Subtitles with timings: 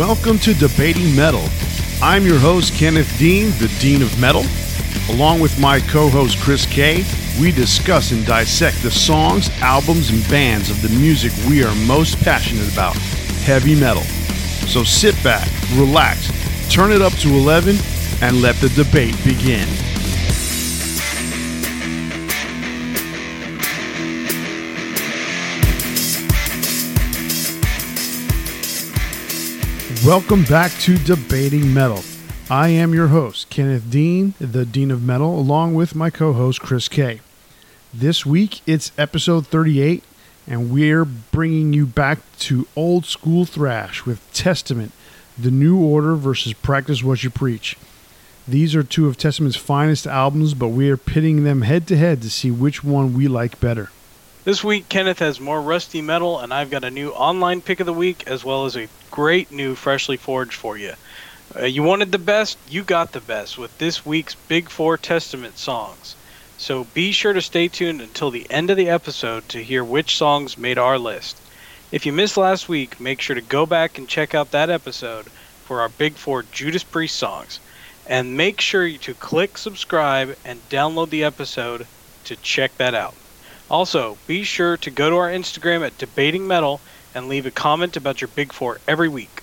[0.00, 1.44] Welcome to Debating Metal.
[2.00, 4.42] I'm your host, Kenneth Dean, the Dean of Metal.
[5.14, 7.04] Along with my co host, Chris Kay,
[7.38, 12.18] we discuss and dissect the songs, albums, and bands of the music we are most
[12.24, 12.96] passionate about
[13.44, 14.04] heavy metal.
[14.72, 16.32] So sit back, relax,
[16.72, 17.76] turn it up to 11,
[18.22, 19.68] and let the debate begin.
[30.10, 32.02] Welcome back to Debating Metal.
[32.50, 36.60] I am your host, Kenneth Dean, the Dean of Metal, along with my co host,
[36.60, 37.20] Chris Kay.
[37.94, 40.02] This week, it's episode 38,
[40.48, 44.90] and we're bringing you back to old school thrash with Testament,
[45.38, 47.76] The New Order versus Practice What You Preach.
[48.48, 52.20] These are two of Testament's finest albums, but we are pitting them head to head
[52.22, 53.90] to see which one we like better.
[54.42, 57.86] This week, Kenneth has more rusty metal, and I've got a new online pick of
[57.86, 58.88] the week as well as a
[59.20, 60.94] great new freshly forged for you.
[61.54, 65.58] Uh, you wanted the best, you got the best with this week's Big Four Testament
[65.58, 66.16] songs.
[66.56, 70.16] So be sure to stay tuned until the end of the episode to hear which
[70.16, 71.36] songs made our list.
[71.92, 75.26] If you missed last week, make sure to go back and check out that episode
[75.66, 77.60] for our Big Four Judas Priest songs.
[78.06, 81.86] And make sure to click subscribe and download the episode
[82.24, 83.14] to check that out.
[83.68, 86.80] Also, be sure to go to our Instagram at Debating Metal
[87.14, 89.42] and leave a comment about your Big Four every week.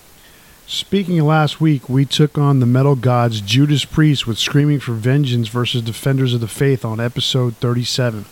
[0.66, 4.92] Speaking of last week, we took on the metal gods Judas Priest with Screaming for
[4.92, 8.26] Vengeance versus Defenders of the Faith on episode 37.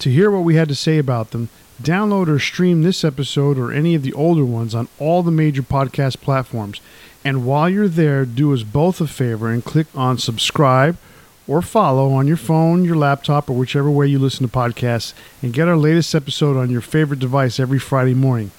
[0.00, 1.48] To hear what we had to say about them,
[1.82, 5.62] download or stream this episode or any of the older ones on all the major
[5.62, 6.80] podcast platforms.
[7.24, 10.98] And while you're there, do us both a favor and click on subscribe
[11.46, 15.52] or follow on your phone, your laptop, or whichever way you listen to podcasts, and
[15.52, 18.50] get our latest episode on your favorite device every Friday morning.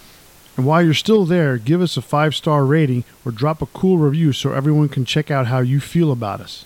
[0.56, 3.98] And while you're still there, give us a five star rating or drop a cool
[3.98, 6.66] review so everyone can check out how you feel about us.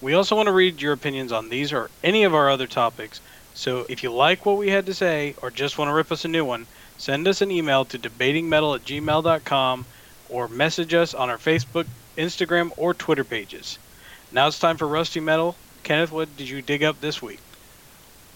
[0.00, 3.20] We also want to read your opinions on these or any of our other topics.
[3.52, 6.24] So if you like what we had to say or just want to rip us
[6.24, 6.66] a new one,
[6.96, 9.84] send us an email to debatingmetal at gmail.com
[10.30, 13.78] or message us on our Facebook, Instagram, or Twitter pages.
[14.32, 15.56] Now it's time for Rusty Metal.
[15.82, 17.40] Kenneth, what did you dig up this week?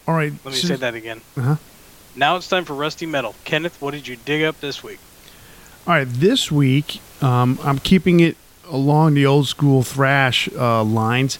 [0.06, 0.32] All right.
[0.44, 1.22] Let me say that again.
[1.36, 1.56] Uh-huh.
[2.16, 3.34] Now it's time for Rusty Metal.
[3.44, 5.00] Kenneth, what did you dig up this week?
[5.86, 6.08] All right.
[6.08, 8.36] This week, um, I'm keeping it
[8.68, 11.38] along the old school thrash uh, lines.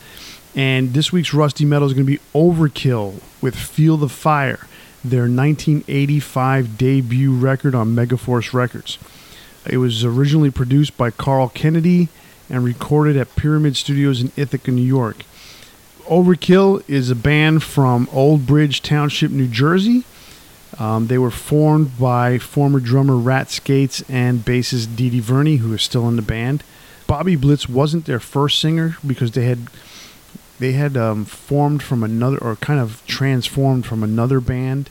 [0.56, 4.66] And this week's Rusty Metal is going to be Overkill with Feel the Fire,
[5.04, 8.98] their 1985 debut record on Megaforce Records.
[9.66, 12.08] It was originally produced by Carl Kennedy
[12.50, 15.24] and recorded at Pyramid Studios in Ithaca, New York.
[16.04, 20.04] Overkill is a band from Old Bridge Township, New Jersey.
[20.78, 25.72] Um, they were formed by former drummer Rat Skates and bassist Dee Dee Verney, who
[25.72, 26.64] is still in the band.
[27.06, 29.68] Bobby Blitz wasn't their first singer because they had
[30.58, 34.88] they had um, formed from another or kind of transformed from another band,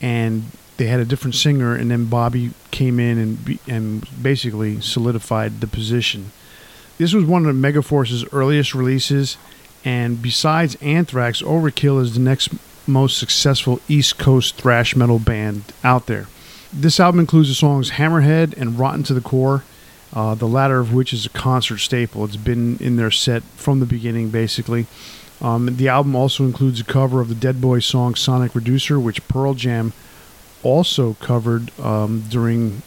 [0.00, 0.44] and
[0.76, 5.66] they had a different singer, and then Bobby came in and and basically solidified the
[5.66, 6.32] position.
[6.98, 9.36] This was one of Megaforce's earliest releases,
[9.84, 12.50] and besides Anthrax, Overkill is the next
[12.86, 16.26] most successful East Coast thrash metal band out there.
[16.72, 19.64] This album includes the songs Hammerhead and Rotten to the Core,
[20.12, 22.24] uh, the latter of which is a concert staple.
[22.24, 24.86] It's been in their set from the beginning, basically.
[25.40, 29.26] Um, the album also includes a cover of the Dead Boys song Sonic Reducer, which
[29.26, 29.92] Pearl Jam
[30.62, 32.82] also covered um, during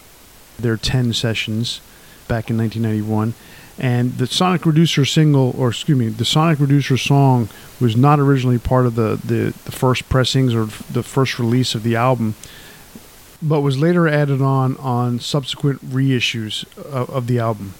[0.59, 1.81] their 10 sessions
[2.27, 3.33] back in 1991.
[3.79, 7.49] And the Sonic Reducer single, or excuse me, the Sonic Reducer song
[7.81, 11.83] was not originally part of the, the, the first pressings or the first release of
[11.83, 12.35] the album,
[13.41, 17.73] but was later added on on subsequent reissues of, of the album.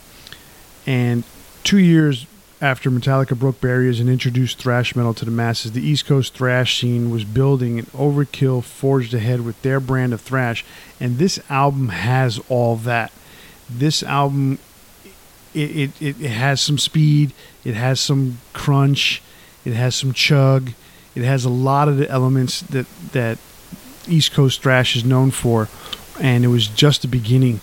[0.88, 1.24] And
[1.64, 2.26] two years
[2.60, 6.80] after Metallica broke barriers and introduced thrash metal to the masses, the East Coast thrash
[6.80, 10.66] scene was building, and Overkill forged ahead with their brand of thrash.
[11.00, 13.12] And this album has all that.
[13.70, 14.60] This album
[15.56, 17.34] it, it, it has some speed,
[17.64, 19.22] it has some crunch,
[19.66, 20.72] it has some chug,
[21.16, 23.38] it has a lot of the elements that that
[24.08, 25.70] East Coast thrash is known for,
[26.20, 27.62] and it was just the beginning.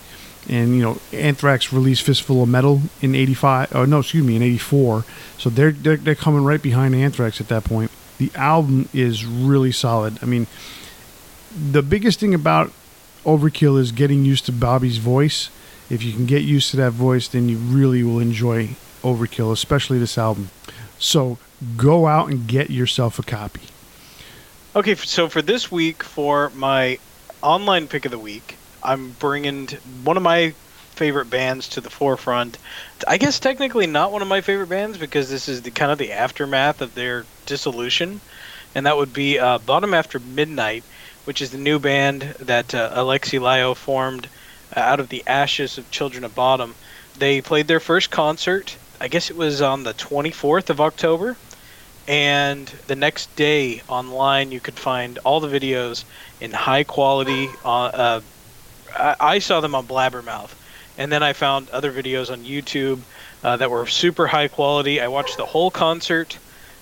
[0.49, 3.75] And you know, Anthrax released Fistful of Metal in '85.
[3.75, 5.05] Oh no, excuse me, in '84.
[5.39, 7.91] So they're, they're they're coming right behind Anthrax at that point.
[8.19, 10.19] The album is really solid.
[10.23, 10.47] I mean,
[11.51, 12.73] the biggest thing about
[13.25, 15.51] Overkill is getting used to Bobby's voice
[15.91, 18.69] if you can get used to that voice, then you really will enjoy
[19.03, 20.51] Overkill, especially this album.
[20.99, 21.39] So
[21.77, 23.63] go out and get yourself a copy.
[24.75, 26.99] Okay, so for this week, for my
[27.43, 29.67] online pick of the week, I'm bringing
[30.05, 30.55] one of my
[30.95, 32.59] favorite bands to the forefront.
[33.09, 35.99] I guess technically not one of my favorite bands because this is the kind of
[35.99, 38.21] the aftermath of their dissolution,
[38.75, 40.85] and that would be uh, Bodom After Midnight,
[41.25, 44.29] which is the new band that uh, Alexi Laiho formed
[44.77, 46.75] out of the ashes of Children of Bodom.
[47.19, 48.77] They played their first concert.
[49.01, 51.37] I guess it was on the 24th of October.
[52.07, 56.05] And the next day online, you could find all the videos
[56.41, 57.49] in high quality.
[57.65, 58.21] Uh, uh,
[58.97, 60.51] I, I saw them on Blabbermouth.
[60.99, 63.01] And then I found other videos on YouTube
[63.43, 65.01] uh, that were super high quality.
[65.01, 66.39] I watched the whole concert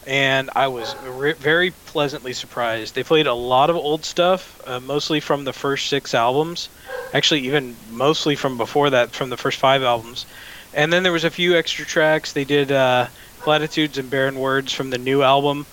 [0.07, 2.95] and I was re- very pleasantly surprised.
[2.95, 6.71] They played a lot of old stuff, uh, mostly from the first six albums.
[7.15, 10.27] Actually, even mostly from before that, from the first five albums.
[10.75, 12.33] And then there was a few extra tracks.
[12.33, 13.07] They did uh,
[13.41, 15.67] Platitudes and Barren Words from the new album,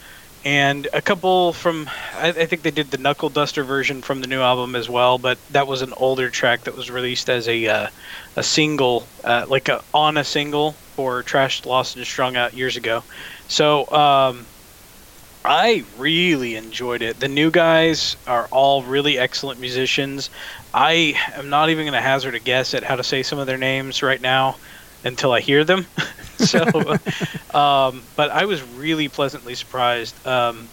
[0.45, 1.89] and a couple from.
[2.15, 5.17] I, I, think they did the Knuckle Duster version from the new album as well,
[5.17, 7.87] but that was an older track that was released as a uh,
[8.35, 12.77] a single, uh, like a on a single for Trashed, Lost and Strung Out years
[12.77, 13.03] ago.
[13.47, 14.45] So um,
[15.43, 17.19] I really enjoyed it.
[17.19, 20.29] The new guys are all really excellent musicians.
[20.75, 23.47] I am not even going to hazard a guess at how to say some of
[23.47, 24.57] their names right now
[25.05, 25.87] until I hear them.
[26.37, 26.63] so,
[27.53, 30.27] um, but I was really pleasantly surprised.
[30.27, 30.67] Um,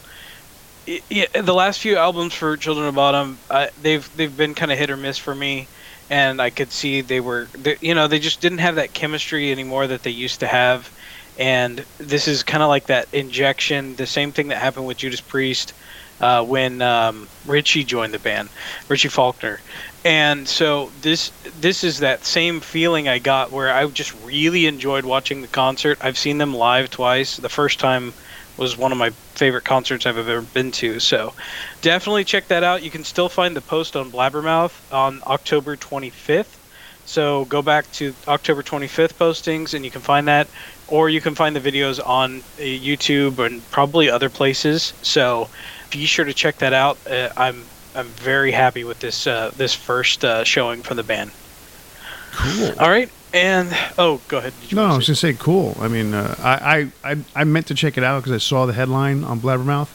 [0.89, 4.73] it, it, the last few albums for Children of Bodom, uh, they've they've been kind
[4.73, 5.69] of hit or miss for me,
[6.11, 9.53] and I could see they were, they, you know, they just didn't have that chemistry
[9.53, 10.91] anymore that they used to have
[11.39, 15.23] and this is kind of like that injection, the same thing that happened with Judas
[15.23, 15.73] Priest
[16.21, 18.49] uh, when um, Richie joined the band,
[18.89, 19.61] Richie Faulkner.
[20.05, 25.05] And so this this is that same feeling I got where I just really enjoyed
[25.05, 25.99] watching the concert.
[26.01, 27.37] I've seen them live twice.
[27.37, 28.13] The first time
[28.57, 30.99] was one of my favorite concerts I've ever been to.
[31.01, 31.35] So
[31.81, 32.83] definitely check that out.
[32.83, 36.59] You can still find the post on Blabbermouth on October 25th.
[37.05, 40.49] So go back to October 25th postings and you can find that
[40.87, 44.95] or you can find the videos on uh, YouTube and probably other places.
[45.03, 45.49] So
[45.91, 46.99] be sure to check that out.
[47.09, 51.31] Uh, I'm I'm very happy with this uh, this first uh, showing from the band.
[52.33, 52.73] Cool.
[52.79, 53.69] All right, and
[53.99, 54.55] oh, go ahead.
[54.73, 55.77] No, I was gonna say cool.
[55.79, 58.73] I mean, uh, I, I I meant to check it out because I saw the
[58.73, 59.91] headline on Blabbermouth,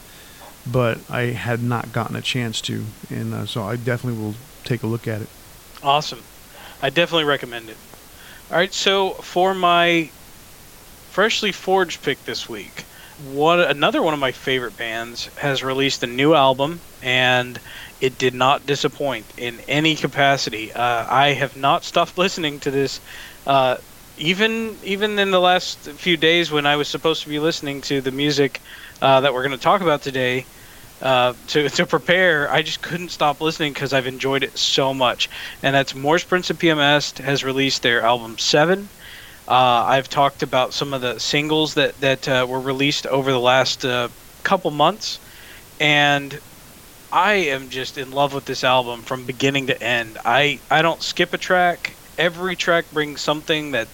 [0.71, 4.83] but I had not gotten a chance to, and uh, so I definitely will take
[4.83, 5.29] a look at it.
[5.81, 6.21] Awesome,
[6.81, 7.77] I definitely recommend it.
[8.51, 10.09] All right, so for my
[11.09, 12.85] freshly forged pick this week.
[13.17, 17.59] One another one of my favorite bands has released a new album, and
[17.99, 20.71] it did not disappoint in any capacity.
[20.71, 23.01] Uh, I have not stopped listening to this,
[23.47, 23.77] uh,
[24.17, 28.01] even even in the last few days when I was supposed to be listening to
[28.01, 28.61] the music
[29.01, 30.47] uh, that we're going to talk about today.
[30.99, 35.29] Uh, to to prepare, I just couldn't stop listening because I've enjoyed it so much.
[35.61, 38.89] And that's Mors Prince Principium PMS has released their album Seven,
[39.47, 43.39] uh, I've talked about some of the singles that that uh, were released over the
[43.39, 44.09] last uh,
[44.43, 45.19] couple months,
[45.79, 46.39] and
[47.11, 50.19] I am just in love with this album from beginning to end.
[50.25, 51.97] I I don't skip a track.
[52.17, 53.89] Every track brings something that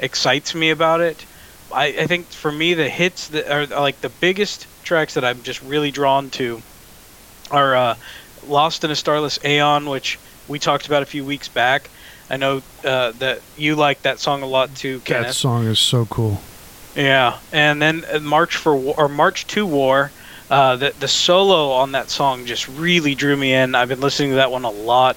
[0.00, 1.26] excites me about it.
[1.72, 5.42] I, I think for me the hits that are, like the biggest tracks that I'm
[5.42, 6.62] just really drawn to
[7.50, 7.96] are uh,
[8.42, 11.90] "Lost in a Starless Aeon," which we talked about a few weeks back
[12.30, 15.28] I know uh, that you like that song a lot too, Kenneth.
[15.28, 16.40] That song is so cool.
[16.94, 20.10] Yeah, and then March for War, or March to War,
[20.50, 23.74] uh, the the solo on that song just really drew me in.
[23.74, 25.16] I've been listening to that one a lot.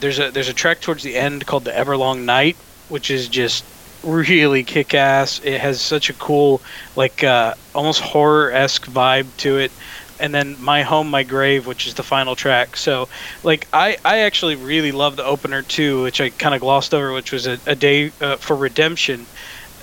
[0.00, 2.56] There's a there's a track towards the end called the Everlong Night,
[2.88, 3.64] which is just
[4.02, 5.40] really kick ass.
[5.44, 6.60] It has such a cool,
[6.96, 9.72] like uh, almost horror esque vibe to it
[10.22, 12.76] and then My Home, My Grave, which is the final track.
[12.78, 13.08] So,
[13.42, 17.12] like, I, I actually really love the opener too, which I kind of glossed over,
[17.12, 19.28] which was a, a day uh, for redemption.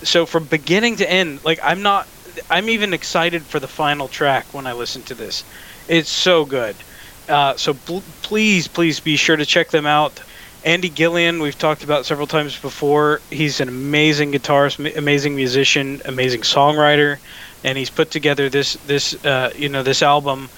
[0.04, 2.08] So, from beginning to end, like, I'm not,
[2.50, 5.46] I'm even excited for the final track when I listen to this.
[5.88, 6.86] It's so good.
[7.28, 10.22] Uh, so, bl- please, please be sure to check them out.
[10.64, 13.24] Andy Gillion, we've talked about several times before.
[13.32, 17.20] He's an amazing guitarist, amazing musician, amazing songwriter
[17.64, 20.50] and he's put together this this uh, you know this album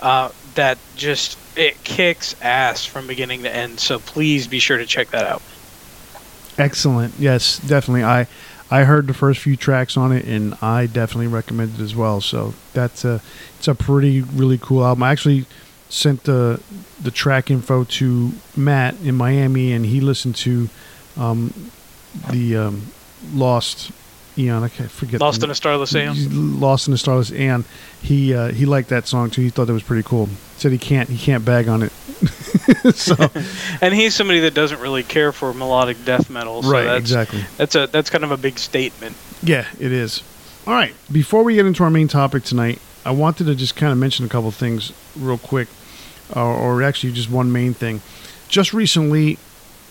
[0.00, 3.80] uh, that just it kicks ass from beginning to end.
[3.80, 5.42] So please be sure to check that out.
[6.58, 7.14] Excellent.
[7.18, 8.04] Yes, definitely.
[8.04, 8.26] I
[8.70, 12.20] I heard the first few tracks on it, and I definitely recommend it as well.
[12.20, 13.20] So that's a
[13.58, 15.02] it's a pretty really cool album.
[15.02, 15.46] I actually
[15.88, 16.60] sent the
[17.02, 20.68] the track info to Matt in Miami, and he listened to
[21.16, 21.52] um,
[22.30, 22.86] the um,
[23.34, 23.90] Lost
[24.40, 24.62] Eon.
[24.62, 25.20] I can't forget.
[25.20, 26.60] Lost the- in a Starless Aeon.
[26.60, 27.64] Lost in a Starless Aeon.
[28.02, 29.42] He uh, he liked that song too.
[29.42, 30.28] He thought that was pretty cool.
[30.56, 31.92] Said he can't he can't bag on it.
[32.94, 33.14] so
[33.80, 36.62] And he's somebody that doesn't really care for melodic death metal.
[36.62, 37.44] So right, that's, exactly.
[37.56, 39.16] That's a that's kind of a big statement.
[39.42, 40.22] Yeah, it is.
[40.66, 40.94] All right.
[41.10, 44.26] Before we get into our main topic tonight, I wanted to just kind of mention
[44.26, 45.68] a couple things real quick,
[46.34, 48.02] or, or actually just one main thing.
[48.48, 49.38] Just recently,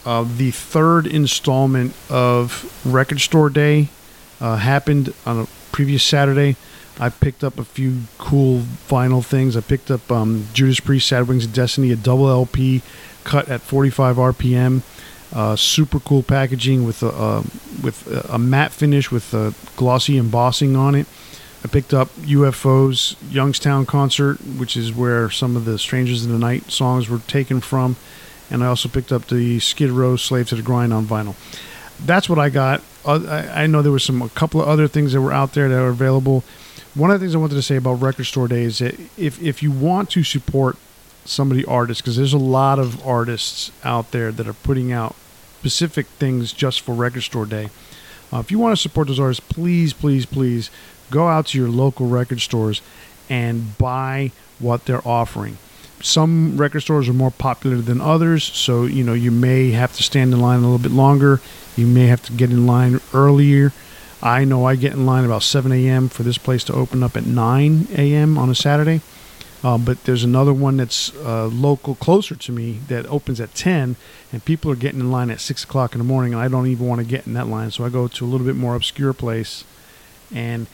[0.06, 3.90] uh, the third installment of Record Store Day
[4.42, 6.56] uh, happened on a previous Saturday.
[7.00, 9.56] I picked up a few cool vinyl things.
[9.56, 12.82] I picked up um, Judas Priest, Sad Wings of Destiny, a double LP
[13.24, 14.82] cut at 45 RPM.
[15.32, 17.44] Uh, super cool packaging with a uh,
[17.84, 21.06] with a, matte finish with a glossy embossing on it.
[21.64, 26.40] I picked up UFO's Youngstown concert, which is where some of the Strangers in the
[26.40, 27.96] Night songs were taken from,
[28.50, 31.36] and I also picked up the Skid Row Slave to the Grind on vinyl.
[32.06, 32.82] That's what I got.
[33.06, 35.70] Uh, I, know there was some a couple of other things that were out there
[35.70, 36.44] that are available.
[36.96, 39.42] One of the things I wanted to say about Record Store Day is that if
[39.42, 40.78] if you want to support
[41.26, 44.92] some of the artists, because there's a lot of artists out there that are putting
[44.92, 45.16] out
[45.60, 47.70] specific things just for Record Store Day.
[48.32, 50.70] Uh, if you want to support those artists, please, please, please
[51.12, 52.82] go out to your local record stores
[53.30, 55.58] and buy what they're offering.
[56.02, 60.04] Some record stores are more popular than others, so you know you may have to
[60.04, 61.42] stand in line a little bit longer.
[61.76, 63.74] You may have to get in line earlier.
[64.22, 66.10] I know I get in line about 7 a.m.
[66.10, 68.38] for this place to open up at 9 a.m.
[68.38, 69.02] on a Saturday.
[69.62, 73.98] Uh, but there's another one that's uh, local, closer to me, that opens at 10,
[74.32, 76.68] and people are getting in line at 6 o'clock in the morning, and I don't
[76.68, 77.72] even want to get in that line.
[77.72, 79.66] So I go to a little bit more obscure place,
[80.34, 80.68] and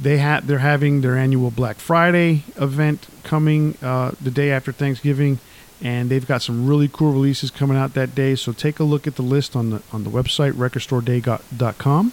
[0.00, 5.38] they ha- they're having their annual Black Friday event coming uh, the day after Thanksgiving,
[5.82, 8.34] and they've got some really cool releases coming out that day.
[8.34, 12.12] So take a look at the list on the on the website recordstoreday.com,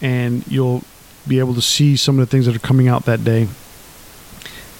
[0.00, 0.82] and you'll
[1.26, 3.46] be able to see some of the things that are coming out that day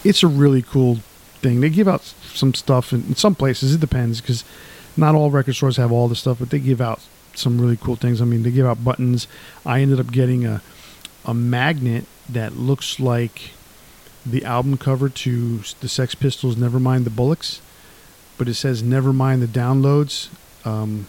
[0.05, 0.97] it's a really cool
[1.41, 1.61] thing.
[1.61, 3.75] They give out some stuff in, in some places.
[3.75, 4.45] It depends because
[4.97, 7.00] not all record stores have all the stuff, but they give out
[7.35, 8.21] some really cool things.
[8.21, 9.26] I mean, they give out buttons.
[9.64, 10.62] I ended up getting a
[11.25, 13.50] a magnet that looks like
[14.25, 17.61] the album cover to the Sex Pistols' "Nevermind the Bollocks,"
[18.38, 20.29] but it says "Nevermind the downloads."
[20.64, 21.07] Um,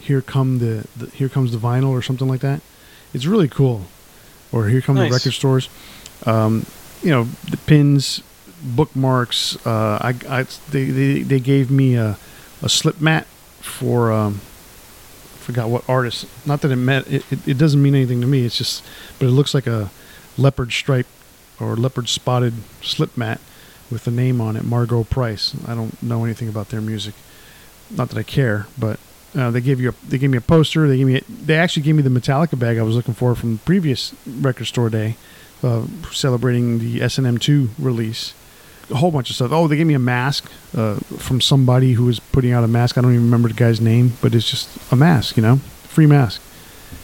[0.00, 2.60] here come the, the here comes the vinyl or something like that.
[3.14, 3.82] It's really cool.
[4.50, 5.08] Or here come Nice.
[5.10, 5.68] the record stores.
[6.26, 6.66] Um,
[7.02, 8.22] you know the pins,
[8.62, 9.64] bookmarks.
[9.66, 12.18] Uh, I, I they, they they gave me a
[12.62, 13.26] a slip mat
[13.60, 14.34] for um,
[15.40, 16.26] forgot what artist.
[16.46, 18.44] Not that it meant it, it, it doesn't mean anything to me.
[18.44, 18.84] It's just
[19.18, 19.90] but it looks like a
[20.38, 21.06] leopard stripe
[21.60, 23.40] or leopard spotted slip mat
[23.90, 25.54] with the name on it, Margo Price.
[25.66, 27.14] I don't know anything about their music.
[27.90, 28.98] Not that I care, but
[29.36, 30.88] uh, they gave you a, they gave me a poster.
[30.88, 33.34] They gave me a, they actually gave me the Metallica bag I was looking for
[33.34, 35.16] from the previous record store day,
[35.62, 38.34] uh, celebrating the S&M two release.
[38.90, 39.52] A whole bunch of stuff.
[39.52, 42.98] Oh, they gave me a mask uh, from somebody who was putting out a mask.
[42.98, 46.06] I don't even remember the guy's name, but it's just a mask, you know, free
[46.06, 46.42] mask.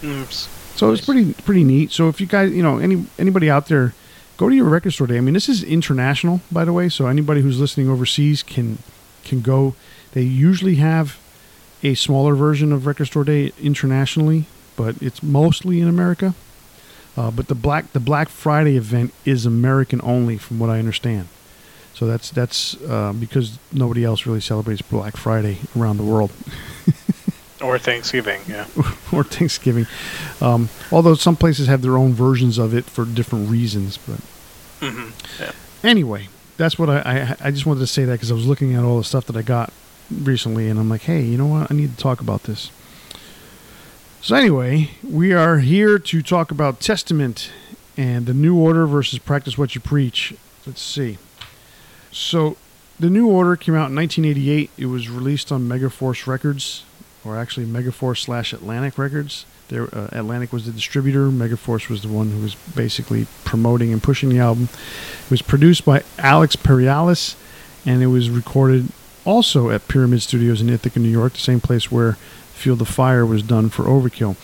[0.03, 1.07] Mm, So it's Nice.
[1.07, 1.91] pretty pretty neat.
[1.91, 3.95] So if you guys, you know, any anybody out there,
[4.37, 5.17] go to your record store day.
[5.19, 6.89] I mean, this is international, by the way.
[6.89, 8.79] So anybody who's listening overseas can
[9.25, 9.75] can go.
[10.13, 11.19] They usually have
[11.83, 14.45] a smaller version of record store day internationally,
[14.77, 16.35] but it's mostly in America.
[17.17, 21.27] Uh, but the black the Black Friday event is American only, from what I understand.
[21.93, 26.31] So that's that's uh, because nobody else really celebrates Black Friday around the world.
[27.61, 28.67] or Thanksgiving, yeah.
[29.13, 29.87] or Thanksgiving.
[30.41, 33.99] Um, although some places have their own versions of it for different reasons.
[33.99, 34.21] But
[34.81, 35.11] hmm
[35.41, 35.53] yeah.
[35.83, 38.75] anyway, that's what I, I, I just wanted to say that because I was looking
[38.75, 39.73] at all the stuff that I got
[40.11, 41.71] recently and I'm like, hey, you know what?
[41.71, 42.71] I need to talk about this.
[44.21, 47.51] So, anyway, we are here to talk about Testament
[47.97, 50.35] and the New Order versus Practice What You Preach.
[50.67, 51.19] Let's see.
[52.11, 52.57] So,
[52.99, 54.71] the New Order came out in 1988.
[54.77, 56.85] It was released on Megaforce Records,
[57.25, 59.45] or actually Megaforce slash Atlantic Records.
[59.69, 61.29] There, uh, Atlantic was the distributor.
[61.29, 64.69] Megaforce was the one who was basically promoting and pushing the album.
[65.25, 67.37] It was produced by Alex Perialas,
[67.85, 68.89] and it was recorded
[69.25, 72.15] also at Pyramid Studios in Ithaca, New York, the same place where
[72.55, 74.37] Feel the Fire was done for Overkill.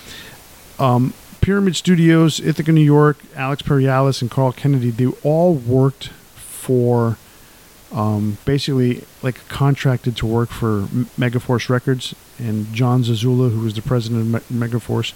[0.79, 7.17] Um, Pyramid Studios, Ithaca, New York, Alex Perialas and Carl Kennedy, they all worked for
[7.95, 10.83] um, basically like contracted to work for
[11.19, 15.13] Megaforce Records, and John Zazula, who was the president of Me- Megaforce,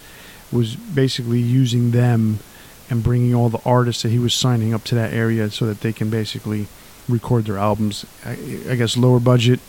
[0.53, 2.39] was basically using them
[2.89, 5.81] and bringing all the artists that he was signing up to that area so that
[5.81, 6.69] they can basically
[7.09, 8.07] record their albums.
[8.25, 8.33] I,
[8.71, 9.61] I guess lower budget,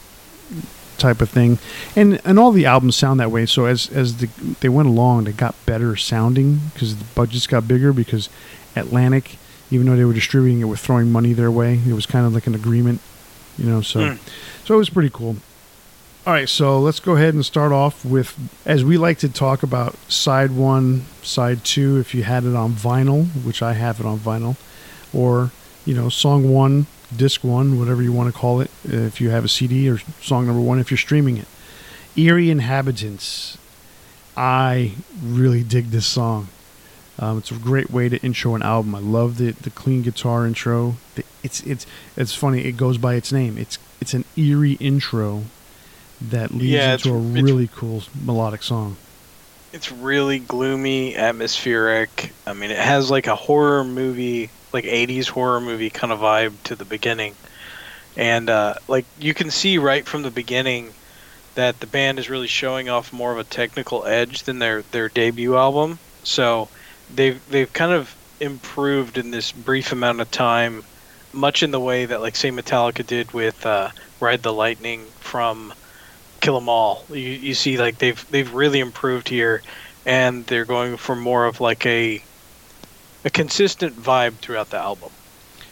[0.97, 1.57] type of thing,
[1.95, 3.45] and and all the albums sound that way.
[3.45, 4.27] So as as the,
[4.59, 8.29] they went along, they got better sounding because the budgets got bigger because
[8.75, 9.37] Atlantic,
[9.71, 11.79] even though they were distributing it, were throwing money their way.
[11.87, 13.01] It was kind of like an agreement,
[13.57, 13.81] you know.
[13.81, 14.17] So Mm.
[14.65, 15.37] so it was pretty cool.
[16.27, 18.35] All right, so let's go ahead and start off with,
[18.65, 22.73] as we like to talk about side one, side two, if you had it on
[22.73, 24.55] vinyl, which I have it on vinyl,
[25.13, 25.51] or,
[25.85, 26.85] you know, song one,
[27.15, 30.45] disc one, whatever you want to call it, if you have a CD, or song
[30.45, 31.47] number one if you're streaming it.
[32.15, 33.57] Eerie Inhabitants.
[34.37, 34.91] I
[35.23, 36.49] really dig this song.
[37.19, 38.95] Um, it's a great way to intro an album.
[38.95, 40.99] I love the the clean guitar intro.
[41.15, 41.85] The, it's it's
[42.15, 42.65] it's funny.
[42.65, 43.57] It goes by its name.
[43.57, 45.51] It's it's an eerie intro
[46.21, 48.97] that leads Yeah, into a really cool melodic song.
[49.71, 52.33] It's really gloomy, atmospheric.
[52.45, 56.61] I mean, it has like a horror movie, like 80s horror movie kind of vibe
[56.63, 57.37] to the beginning.
[58.15, 60.95] And uh, like you can see right from the beginning
[61.55, 65.09] that the band is really showing off more of a technical edge than their their
[65.09, 65.99] debut album.
[66.23, 66.69] So
[67.13, 70.83] they've they've kind of improved in this brief amount of time,
[71.33, 73.89] much in the way that like say Metallica did with uh,
[74.19, 75.73] Ride the Lightning from
[76.41, 77.05] Kill 'Em All.
[77.09, 79.61] You you see like they've they've really improved here,
[80.05, 82.21] and they're going for more of like a
[83.25, 85.11] a consistent vibe throughout the album.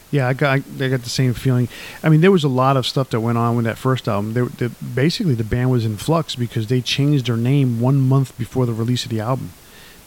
[0.10, 1.68] Yeah, I got I got the same feeling.
[2.02, 4.34] I mean, there was a lot of stuff that went on with that first album.
[4.34, 8.38] They, they, basically, the band was in flux because they changed their name one month
[8.38, 9.52] before the release of the album.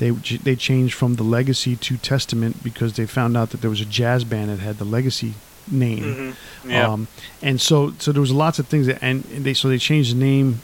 [0.01, 3.83] They they changed from the Legacy to Testament because they found out that there was
[3.83, 5.35] a jazz band that had the Legacy
[5.71, 6.03] name.
[6.03, 6.71] Mm-hmm.
[6.71, 6.89] Yeah.
[6.89, 7.09] Um,
[7.43, 10.19] and so, so there was lots of things that, and, they, so they changed the
[10.19, 10.63] name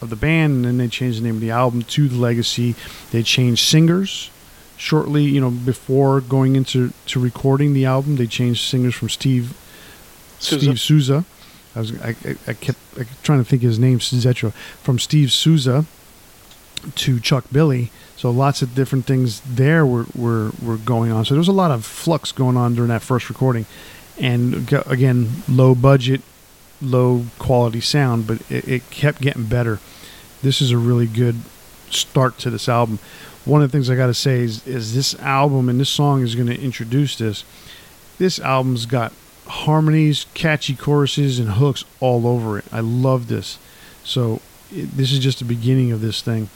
[0.00, 2.74] of the band, and then they changed the name of the album to the Legacy.
[3.10, 4.30] They changed singers
[4.78, 8.16] shortly, you know, before going into to recording the album.
[8.16, 9.54] They changed singers from Steve
[10.38, 10.64] Souza.
[10.64, 11.24] Steve Souza.
[11.76, 14.54] I was I, I, I kept I kept trying to think of his name Zetro
[14.82, 15.84] from Steve Souza
[16.78, 17.90] to Chuck Billy.
[18.16, 21.24] So lots of different things there were, were, were going on.
[21.24, 23.66] So there was a lot of flux going on during that first recording,
[24.18, 26.22] and again, low budget,
[26.82, 29.78] low quality sound, but it, it kept getting better.
[30.42, 31.36] This is a really good
[31.90, 32.98] start to this album.
[33.44, 36.22] One of the things I got to say is, is this album and this song
[36.22, 37.44] is going to introduce this.
[38.18, 39.12] This album's got
[39.46, 42.64] harmonies, catchy choruses, and hooks all over it.
[42.72, 43.58] I love this.
[44.04, 44.40] So
[44.72, 46.48] it, this is just the beginning of this thing,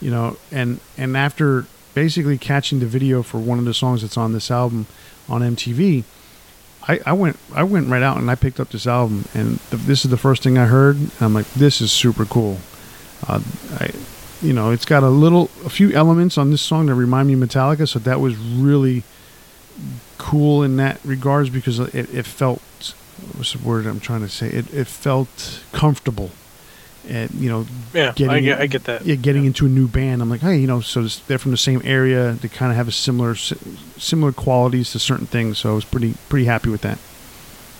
[0.00, 0.36] you know.
[0.50, 4.50] And and after basically catching the video for one of the songs that's on this
[4.50, 4.86] album
[5.28, 6.04] on MTV,
[6.86, 9.82] I, I went I went right out and I picked up this album, and th-
[9.82, 10.96] this is the first thing I heard.
[11.20, 12.58] I'm like, this is super cool.
[13.26, 13.40] Uh,
[13.80, 13.90] I,
[14.40, 17.34] you know, it's got a little, a few elements on this song that remind me
[17.34, 19.02] of Metallica, so that was really
[20.16, 22.62] cool in that regards because it, it felt,
[23.34, 24.48] what's the word I'm trying to say?
[24.48, 26.30] It, it felt comfortable.
[27.08, 29.06] And, you know, yeah, I getting get, I get that.
[29.06, 30.20] yeah, getting into a new band.
[30.20, 32.32] I'm like, hey, you know, so they're from the same area.
[32.32, 35.58] They kind of have a similar, similar qualities to certain things.
[35.58, 36.98] So I was pretty, pretty happy with that.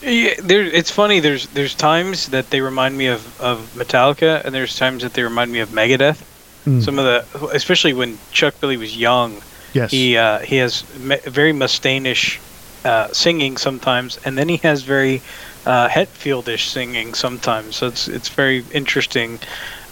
[0.01, 0.62] Yeah, there.
[0.62, 1.19] It's funny.
[1.19, 5.25] There's there's times that they remind me of, of Metallica, and there's times that they
[5.25, 6.23] remind me of Megadeth.
[6.64, 6.83] Mm.
[6.83, 9.91] Some of the, especially when Chuck Billy was young, yes.
[9.91, 12.38] he uh, he has me- very Mustaine-ish
[12.85, 15.21] uh, singing sometimes, and then he has very
[15.66, 17.77] uh, Hetfieldish singing sometimes.
[17.77, 19.38] So it's it's very interesting.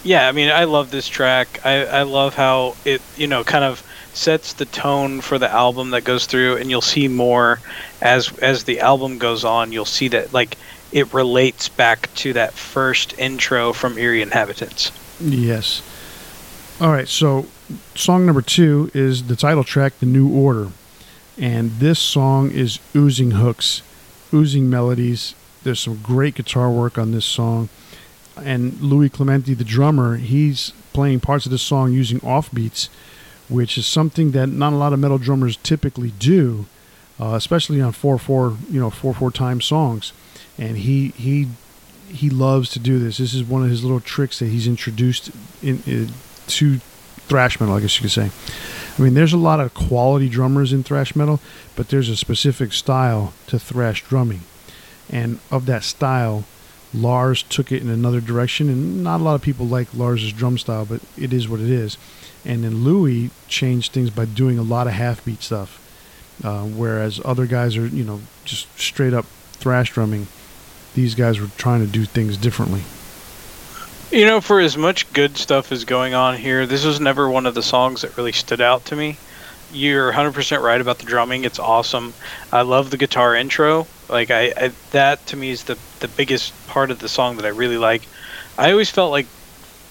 [0.03, 1.65] Yeah, I mean, I love this track.
[1.65, 5.91] I I love how it you know kind of sets the tone for the album
[5.91, 7.59] that goes through, and you'll see more
[8.01, 9.71] as as the album goes on.
[9.71, 10.57] You'll see that like
[10.91, 14.91] it relates back to that first intro from Eerie Inhabitants.
[15.19, 15.81] Yes.
[16.79, 17.07] All right.
[17.07, 17.47] So,
[17.95, 20.71] song number two is the title track, "The New Order,"
[21.37, 23.81] and this song is oozing hooks,
[24.33, 25.33] oozing melodies.
[25.67, 27.67] There's some great guitar work on this song,
[28.37, 32.87] and Louis Clemente, the drummer, he's playing parts of this song using offbeats,
[33.49, 36.67] which is something that not a lot of metal drummers typically do,
[37.19, 40.13] uh, especially on four four you know four four time songs,
[40.57, 41.49] and he he
[42.07, 43.17] he loves to do this.
[43.17, 46.09] This is one of his little tricks that he's introduced in, in
[46.47, 46.79] to
[47.27, 48.31] thrash metal, I guess you could say.
[48.97, 51.39] I mean, there's a lot of quality drummers in thrash metal,
[51.75, 54.41] but there's a specific style to thrash drumming,
[55.09, 56.45] and of that style,
[56.93, 60.57] Lars took it in another direction, and not a lot of people like Lars's drum
[60.57, 61.97] style, but it is what it is.
[62.45, 65.81] And then Louis changed things by doing a lot of half beat stuff,
[66.43, 70.27] uh, whereas other guys are, you know, just straight up thrash drumming.
[70.93, 72.83] These guys were trying to do things differently.
[74.11, 77.45] You know, for as much good stuff as going on here, this was never one
[77.45, 79.17] of the songs that really stood out to me.
[79.73, 81.43] You're 100% right about the drumming.
[81.43, 82.13] It's awesome.
[82.51, 83.87] I love the guitar intro.
[84.09, 87.45] Like I, I that to me is the the biggest part of the song that
[87.45, 88.03] I really like.
[88.57, 89.27] I always felt like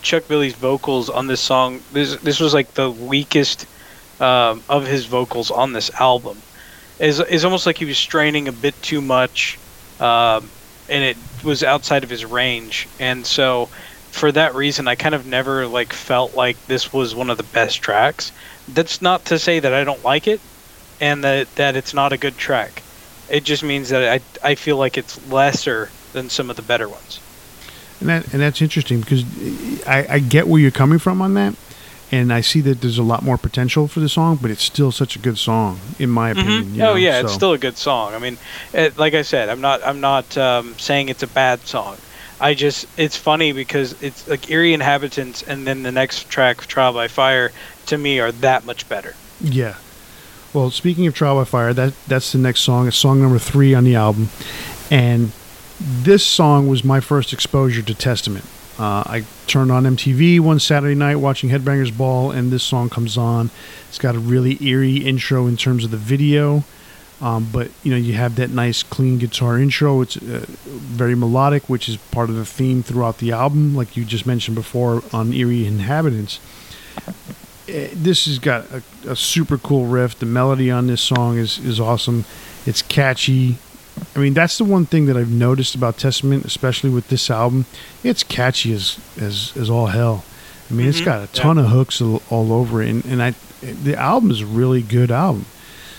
[0.02, 1.80] Chuck Billy's vocals on this song.
[1.92, 3.66] This this was like the weakest
[4.20, 6.38] um, of his vocals on this album.
[6.98, 9.58] Is is almost like he was straining a bit too much,
[10.00, 10.48] um,
[10.88, 12.88] and it was outside of his range.
[12.98, 13.68] And so,
[14.16, 17.42] for that reason, I kind of never like felt like this was one of the
[17.44, 18.33] best tracks.
[18.68, 20.40] That's not to say that I don't like it,
[21.00, 22.83] and that that it's not a good track.
[23.31, 24.02] It just means that
[24.42, 27.20] I I feel like it's lesser than some of the better ones.
[28.00, 29.22] And that and that's interesting because
[29.87, 31.55] I, I get where you're coming from on that,
[32.11, 34.92] and I see that there's a lot more potential for the song, but it's still
[34.92, 36.40] such a good song in my Mm-hmm.
[36.40, 36.74] opinion.
[36.74, 38.14] you Oh know, yeah, so- it's still a good song.
[38.14, 38.38] I mean,
[38.72, 41.96] it, like I said, I'm not I'm not um, saying it's a bad song.
[42.40, 46.92] I just it's funny because it's like Eerie Inhabitants and then the next track, Trial
[46.92, 47.53] by Fire,
[47.87, 49.14] to me are that much better.
[49.40, 49.77] Yeah.
[50.53, 52.88] Well, speaking of Trial by Fire, that that's the next song.
[52.88, 54.29] It's song number three on the album,
[54.90, 55.33] and
[55.81, 58.44] this song was my first exposure to Testament.
[58.79, 63.16] Uh, I turned on MTV one Saturday night watching Headbangers Ball, and this song comes
[63.16, 63.51] on.
[63.88, 66.64] It's got a really eerie intro in terms of the video,
[67.20, 70.00] um, but you know you have that nice clean guitar intro.
[70.02, 74.05] It's uh, very melodic, which is part of the theme throughout the album, like you
[74.05, 76.40] just mentioned before on Eerie Inhabitants
[77.68, 80.18] eh, this has got a, a super cool riff.
[80.18, 82.24] The melody on this song is is awesome.
[82.66, 83.59] It's catchy.
[84.14, 87.64] I mean, that's the one thing that I've noticed about Testament, especially with this album.
[88.05, 90.24] It's catchy as as, as all hell.
[90.70, 93.22] I mean, it's Mhm, got a ton of hooks all, all over it, and, and
[93.22, 95.46] I the album is a really good album.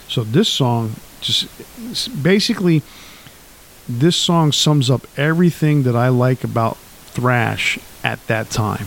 [0.08, 2.82] So this song just basically
[3.88, 8.86] this song sums up everything that I like about thrash at that time.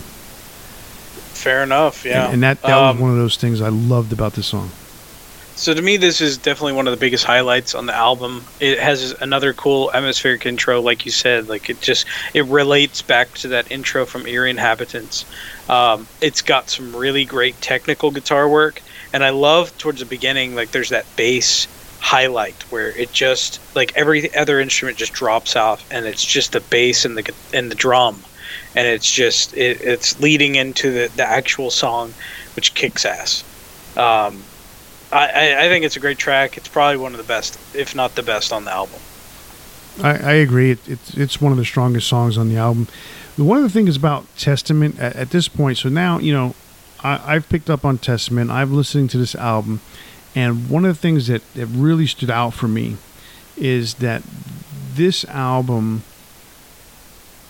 [1.33, 2.05] Fair enough.
[2.05, 2.25] Yeah.
[2.25, 4.71] And, and that, that Um, was one of those things I loved about this song.
[5.57, 8.45] So to me, this is definitely one of the biggest highlights on the album.
[8.61, 11.49] It has another cool atmospheric intro, like you said.
[11.49, 15.27] Like it just it relates back to that intro from Eerie Inhabitants.
[15.69, 18.81] Um, it's got some really great technical guitar work,
[19.13, 20.55] and I love towards the beginning.
[20.55, 21.67] Like there's that bass
[22.01, 26.61] highlight where it just like every other instrument just drops off, and it's just the
[26.61, 28.23] bass and the and the drum,
[28.75, 32.13] and it's just it, it's leading into the the actual song,
[32.57, 33.45] which kicks ass.
[33.97, 34.43] Um,
[35.13, 36.57] I, I, think it's a great track.
[36.57, 39.01] It's probably one of the best, if not the best, on the album.
[40.01, 40.71] I, I agree.
[40.71, 42.87] It, it's it's one of the strongest songs on the album.
[43.37, 46.55] The one of the things about Testament at, at this point, so now you know,
[47.03, 48.51] I, I've picked up on Testament.
[48.51, 49.81] I've listened to this album,
[50.35, 52.97] and one of the things that, that really stood out for me
[53.57, 54.23] is that
[54.95, 56.03] this album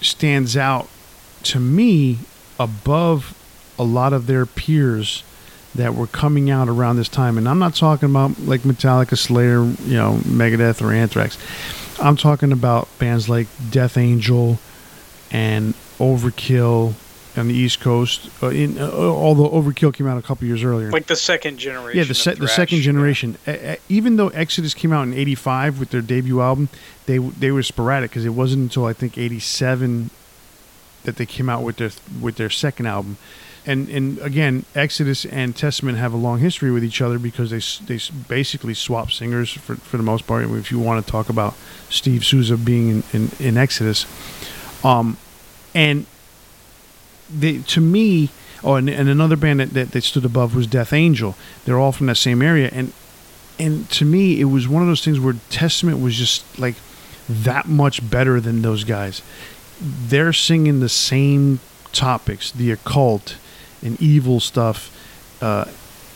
[0.01, 0.89] stands out
[1.43, 2.19] to me
[2.59, 3.37] above
[3.79, 5.25] a lot of their peers
[5.75, 7.39] that were coming out around this time.
[7.39, 11.39] And I'm not talking about like Metallica, Slayer, you know, Megadeth, or Anthrax.
[12.01, 14.59] I'm talking about bands like Death Angel
[15.31, 16.95] and Overkill
[17.37, 18.29] on the East Coast.
[18.43, 20.91] Uh, in, uh, although Overkill came out a couple years earlier.
[20.91, 21.99] Like the second generation.
[21.99, 22.85] yeah, the, se- the second yeah.
[22.85, 23.39] generation.
[23.47, 26.69] Uh, uh, even though Exodus came out in '85 with their debut album,
[27.07, 30.11] they they were sporadic because it wasn't until I think '87
[31.05, 31.91] that they came out with their
[32.21, 33.17] with their second album.
[33.67, 37.95] And and again, Exodus and Testament have a long history with each other because they
[37.95, 40.45] they basically swap singers for for the most part.
[40.45, 41.55] If you want to talk about
[41.89, 44.07] Steve Souza being in, in, in Exodus,
[44.83, 45.19] um,
[45.75, 46.07] and
[47.33, 48.31] they to me,
[48.63, 51.37] oh, and, and another band that, that that stood above was Death Angel.
[51.65, 52.93] They're all from that same area, and
[53.59, 56.77] and to me, it was one of those things where Testament was just like
[57.29, 59.23] that much better than those guys.
[59.81, 61.61] They're singing the same
[61.93, 63.37] topics, the occult
[63.83, 64.91] and evil stuff,
[65.43, 65.67] uh,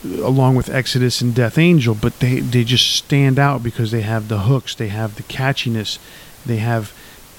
[0.05, 4.29] along with Exodus and Death Angel, but they, they just stand out because they have
[4.29, 5.99] the hooks, they have the catchiness,
[6.45, 6.93] they have,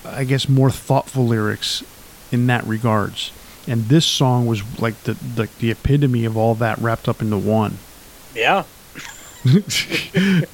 [0.04, 1.84] I guess, more thoughtful lyrics
[2.32, 3.32] in that regards.
[3.68, 7.38] And this song was like the like the epitome of all that wrapped up into
[7.38, 7.78] one.
[8.36, 8.64] Yeah.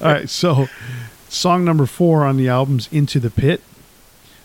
[0.00, 0.68] All right, so
[1.28, 3.62] song number four on the album's "Into the Pit."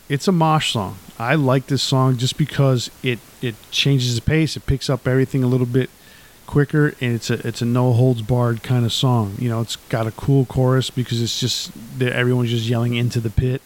[0.10, 0.98] It's a mosh song.
[1.20, 4.56] I like this song just because it it changes the pace.
[4.56, 5.90] It picks up everything a little bit
[6.46, 9.36] quicker, and it's a it's a no holds barred kind of song.
[9.38, 13.30] You know, it's got a cool chorus because it's just everyone's just yelling into the
[13.30, 13.62] pit.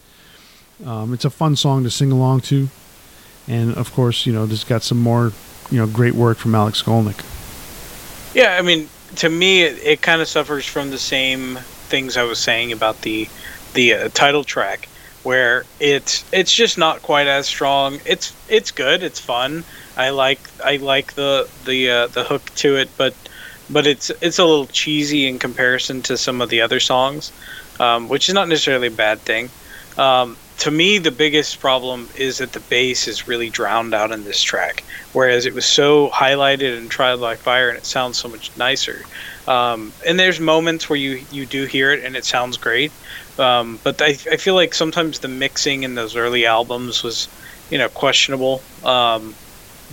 [0.84, 2.68] Um, it's a fun song to sing along to,
[3.48, 5.32] and of course, you know, this got some more
[5.70, 7.24] you know great work from Alex Skolnick.
[8.34, 12.22] Yeah, I mean, to me, it, it kind of suffers from the same things I
[12.22, 13.28] was saying about the
[13.74, 14.88] the uh, title track,
[15.22, 18.00] where it's it's just not quite as strong.
[18.04, 19.64] It's it's good, it's fun.
[19.96, 23.14] I like I like the the uh, the hook to it, but
[23.70, 27.32] but it's it's a little cheesy in comparison to some of the other songs,
[27.80, 29.50] um, which is not necessarily a bad thing.
[29.98, 34.22] Um, to me, the biggest problem is that the bass is really drowned out in
[34.22, 38.28] this track, whereas it was so highlighted in Trial by Fire and it sounds so
[38.28, 39.02] much nicer.
[39.48, 42.92] Um, and there's moments where you, you do hear it and it sounds great.
[43.40, 47.26] Um, but I, I feel like sometimes the mixing in those early albums was,
[47.68, 48.62] you know, questionable.
[48.84, 49.34] Um,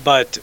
[0.04, 0.38] but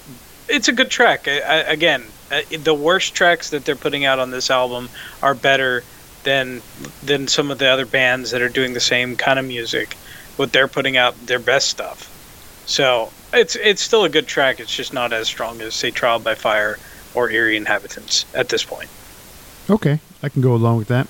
[0.48, 1.28] it's a good track.
[1.28, 2.02] I, I, again,
[2.50, 4.88] the worst tracks that they're putting out on this album
[5.22, 5.84] are better
[6.24, 6.62] than
[7.04, 9.96] than some of the other bands that are doing the same kind of music.
[10.36, 12.12] What they're putting out their best stuff.
[12.66, 14.60] So it's it's still a good track.
[14.60, 16.78] It's just not as strong as say Trial by Fire
[17.14, 18.90] or Eerie Inhabitants at this point.
[19.68, 21.08] Okay, I can go along with that.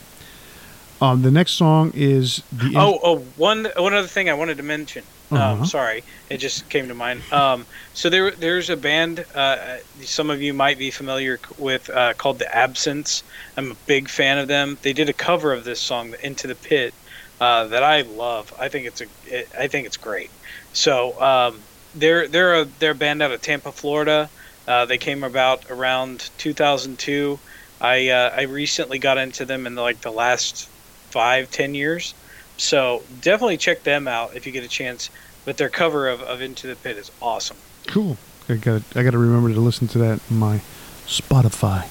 [1.00, 2.72] Um, the next song is the.
[2.76, 5.04] oh, oh, one one other thing I wanted to mention.
[5.30, 5.52] Um, uh-huh.
[5.60, 7.20] Um, sorry, it just came to mind.
[7.32, 9.24] Um, so there, there's a band.
[9.34, 13.24] Uh, some of you might be familiar with uh, called the Absence.
[13.56, 14.78] I'm a big fan of them.
[14.82, 16.94] They did a cover of this song, "Into the Pit,"
[17.40, 18.53] uh, that I love.
[18.59, 20.31] I think it's a, it, I think it's great.
[20.72, 21.61] So um,
[21.94, 24.31] they're they're a they're a band out of Tampa, Florida.
[24.66, 27.38] Uh, they came about around 2002.
[27.81, 30.68] I uh, I recently got into them in the, like the last
[31.11, 32.14] five ten years.
[32.57, 35.11] So definitely check them out if you get a chance.
[35.44, 37.57] But their cover of, of Into the Pit is awesome.
[37.87, 38.16] Cool.
[38.49, 40.61] I got I got to remember to listen to that in my
[41.07, 41.88] Spotify.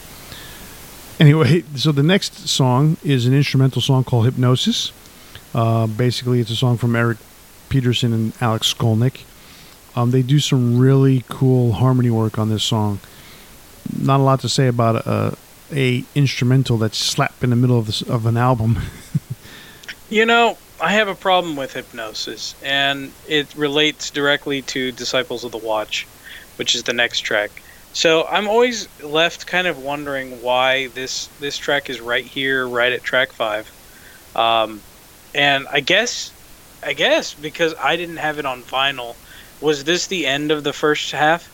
[1.20, 4.92] Anyway, so the next song is an instrumental song called Hypnosis.
[5.56, 7.18] Uh, basically, it's a song from Eric
[7.70, 9.24] Peterson and Alex Skolnick.
[9.96, 13.00] Um, they do some really cool harmony work on this song.
[13.98, 15.38] Not a lot to say about a,
[15.72, 18.80] a instrumental that's slapped in the middle of, this, of an album.
[20.10, 25.52] You know, I have a problem with hypnosis, and it relates directly to Disciples of
[25.52, 26.06] the Watch,
[26.58, 27.50] which is the next track.
[27.94, 32.92] So I'm always left kind of wondering why this this track is right here, right
[32.92, 33.72] at track five.
[34.36, 34.82] Um,
[35.36, 36.32] and I guess,
[36.82, 39.16] I guess because I didn't have it on vinyl,
[39.60, 41.52] was this the end of the first half?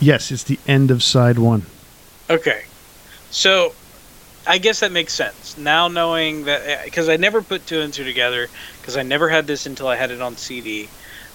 [0.00, 1.66] Yes, it's the end of side one.
[2.30, 2.64] Okay,
[3.30, 3.74] so
[4.46, 7.92] I guess that makes sense now, knowing that eh, because I never put two and
[7.92, 8.48] two together
[8.80, 10.88] because I never had this until I had it on CD.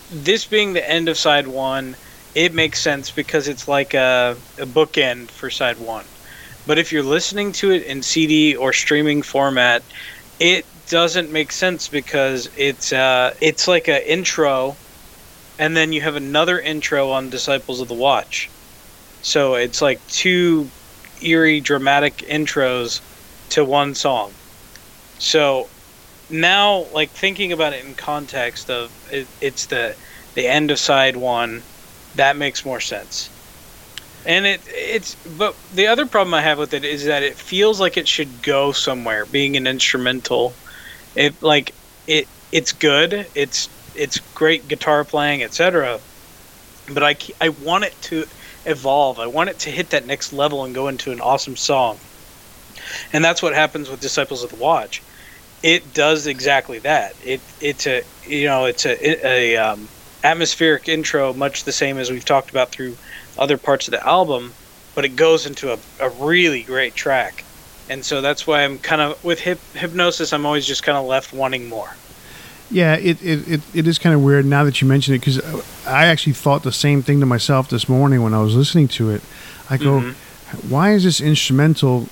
[0.09, 1.97] This being the end of side one,
[2.33, 6.05] it makes sense because it's like a, a bookend for side one.
[6.65, 9.83] But if you're listening to it in CD or streaming format,
[10.39, 14.73] it doesn't make sense because it's uh, it's like an intro,
[15.59, 18.49] and then you have another intro on Disciples of the Watch.
[19.21, 20.71] So it's like two
[21.21, 23.01] eerie, dramatic intros
[23.49, 24.31] to one song.
[25.19, 25.65] So
[26.29, 29.95] now, like thinking about it in context of it, it's the
[30.35, 31.61] the end of side one,
[32.15, 33.29] that makes more sense.
[34.25, 37.79] And it it's but the other problem I have with it is that it feels
[37.79, 39.25] like it should go somewhere.
[39.25, 40.53] Being an instrumental,
[41.17, 41.75] it like
[42.07, 43.29] it it's good.
[43.35, 46.01] It's it's great guitar playing, etc.
[46.93, 48.27] But I I want it to
[48.65, 49.19] evolve.
[49.19, 52.01] I want it to hit that next level and go into an awesome song.
[53.13, 55.03] And that's what happens with Disciples of the Watch.
[55.63, 57.15] It does exactly that.
[57.21, 59.89] It it's a you know it's a, a um,
[60.23, 62.97] atmospheric intro, much the same as we've talked about through
[63.37, 64.55] other parts of the album,
[64.95, 67.46] but it goes into a, a really great track.
[67.89, 70.33] And so that's why I'm kind of with hip, hypnosis.
[70.33, 71.89] I'm always just kind of left wanting more.
[72.69, 75.39] Yeah, it, it, it, it is kind of weird now that you mention it because
[75.85, 79.09] I actually thought the same thing to myself this morning when I was listening to
[79.11, 79.21] it.
[79.69, 80.69] I go, mm-hmm.
[80.69, 82.09] why is this instrumental?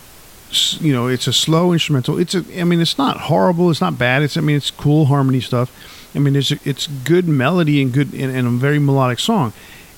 [0.80, 2.18] You know, it's a slow instrumental.
[2.18, 3.70] It's a, I mean, it's not horrible.
[3.70, 4.24] It's not bad.
[4.24, 5.72] It's, I mean, it's cool harmony stuff.
[6.16, 9.52] I mean, it's it's good melody and good and, and a very melodic song.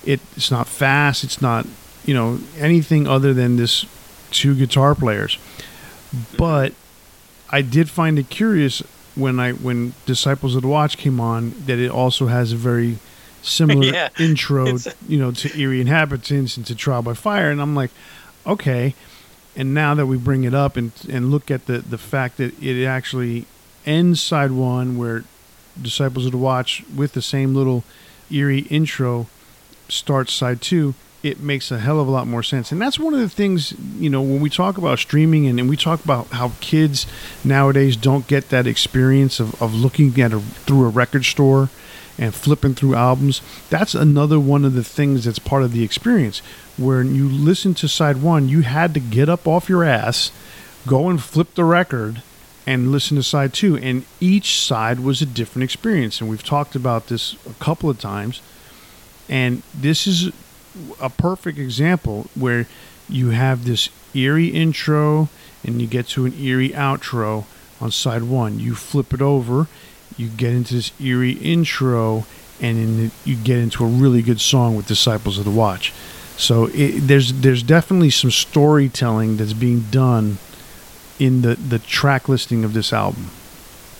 [0.04, 1.24] It, it's not fast.
[1.24, 1.68] It's not
[2.06, 3.86] you know anything other than this
[4.32, 5.38] two guitar players.
[6.38, 6.74] But
[7.50, 8.82] I did find it curious
[9.15, 13.00] when I when Disciples of the Watch came on that it also has a very
[13.41, 17.76] similar yeah, intro, you know, to Eerie Inhabitants and to Trial by Fire, and I'm
[17.76, 17.91] like,
[18.46, 18.93] okay.
[19.56, 22.62] And now that we bring it up and and look at the the fact that
[22.62, 23.46] it actually
[23.86, 25.24] ends side one where
[25.82, 27.84] Disciples of the Watch with the same little
[28.30, 29.28] eerie intro
[29.89, 30.93] starts side two
[31.24, 32.72] it makes a hell of a lot more sense.
[32.72, 35.68] And that's one of the things, you know, when we talk about streaming and, and
[35.70, 37.08] we talk about how kids
[37.44, 41.70] nowadays don't get that experience of, of looking at a, through a record store
[42.20, 43.42] and flipping through albums.
[43.70, 46.40] That's another one of the things that's part of the experience.
[46.78, 50.32] When you listen to side one, you had to get up off your ass,
[50.86, 52.22] go and flip the record,
[52.66, 53.78] and listen to side two.
[53.78, 56.22] And each side was a different experience.
[56.22, 58.42] And we've talked about this a couple of times.
[59.30, 60.32] And this is
[61.00, 62.68] a perfect example where
[63.10, 65.30] you have this eerie intro
[65.63, 67.46] and you get to an eerie outro
[67.80, 68.60] on side one.
[68.60, 69.68] You flip it over,
[70.18, 72.26] you get into this eerie intro,
[72.60, 75.94] and then you get into a really good song with Disciples of the Watch.
[76.38, 80.38] So it, there's there's definitely some storytelling that's being done
[81.20, 83.30] in the the track listing of this album,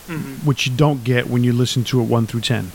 [0.08, 0.44] Mhm.
[0.46, 2.72] which you don't get when you listen to it one through ten.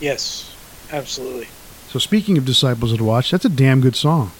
[0.00, 0.50] Yes,
[0.90, 1.48] absolutely.
[1.94, 4.32] So speaking of Disciples of the Watch, that's a damn good song.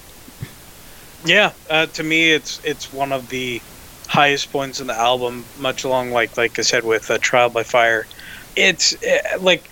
[1.23, 3.61] Yeah, uh, to me, it's it's one of the
[4.09, 5.45] highest points in the album.
[5.57, 8.07] Much along like like I said with uh, Trial by Fire,
[8.57, 9.69] it's uh, like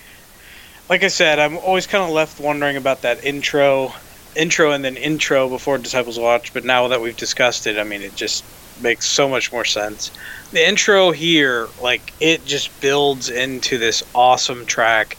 [0.87, 3.91] like I said, I'm always kind of left wondering about that intro,
[4.33, 6.53] intro, and then intro before Disciples Watch.
[6.53, 8.45] But now that we've discussed it, I mean, it just
[8.81, 10.09] makes so much more sense.
[10.53, 15.17] The intro here, like it just builds into this awesome track,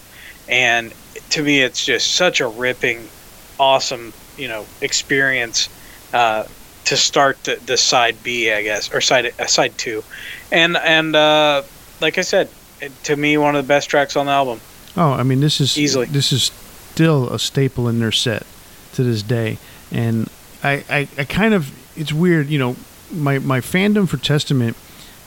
[0.48, 0.94] and
[1.34, 3.08] to me, it's just such a ripping,
[3.58, 5.68] awesome, you know, experience
[6.12, 6.44] uh,
[6.84, 10.04] to start the, the side B, I guess, or side uh, side two,
[10.52, 11.62] and and uh,
[12.00, 12.48] like I said,
[12.80, 14.60] it, to me, one of the best tracks on the album.
[14.96, 16.06] Oh, I mean, this is Easily.
[16.06, 16.52] This is
[16.92, 18.46] still a staple in their set
[18.92, 19.58] to this day,
[19.90, 20.30] and
[20.62, 22.76] I, I, I kind of it's weird, you know,
[23.12, 24.76] my my fandom for Testament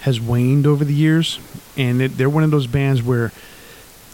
[0.01, 1.37] has waned over the years,
[1.75, 3.33] and it, they're one of those bands where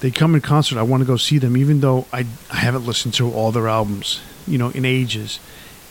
[0.04, 0.78] they come in concert.
[0.78, 3.70] I want to go see them, even though I I haven't listened to all their
[3.70, 5.40] albums, you know, in ages.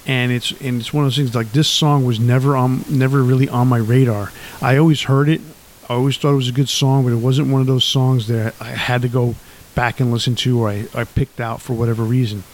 [0.07, 3.23] And it's and it's one of those things like this song was never on never
[3.23, 4.31] really on my radar.
[4.61, 5.41] I always heard it.
[5.89, 8.27] I always thought it was a good song, but it wasn't one of those songs
[8.27, 9.35] that I had to go
[9.75, 12.45] back and listen to or I, I picked out for whatever reason.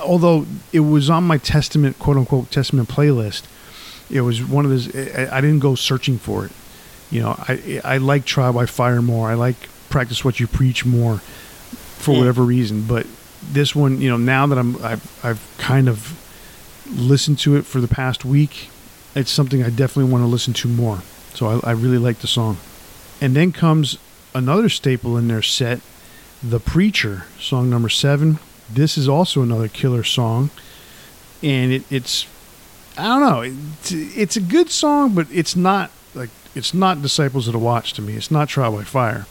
[0.00, 3.42] Although it was on my Testament, quote unquote, Testament playlist,
[4.10, 6.52] it was one of those, I, I didn't go searching for it.
[7.10, 9.28] You know, I, I like Trial by Fire more.
[9.28, 12.18] I like Practice What You Preach more for Mm.
[12.18, 12.82] whatever reason.
[12.82, 13.06] But
[13.42, 16.14] this one, you know, now that I'm, I've, I've kind of
[16.90, 18.70] listened to it for the past week,
[19.14, 21.02] it's something I definitely want to listen to more.
[21.34, 22.56] So I, I really like the song.
[23.20, 23.98] And then comes
[24.34, 25.80] another staple in their set,
[26.42, 28.38] The Preacher, song number seven.
[28.72, 30.50] This is also another killer song.
[31.42, 32.26] And it, it's,
[32.96, 37.46] I don't know, it's, it's a good song, but it's not like, it's not Disciples
[37.48, 38.14] of the Watch to me.
[38.14, 39.26] It's not Trial by Fire.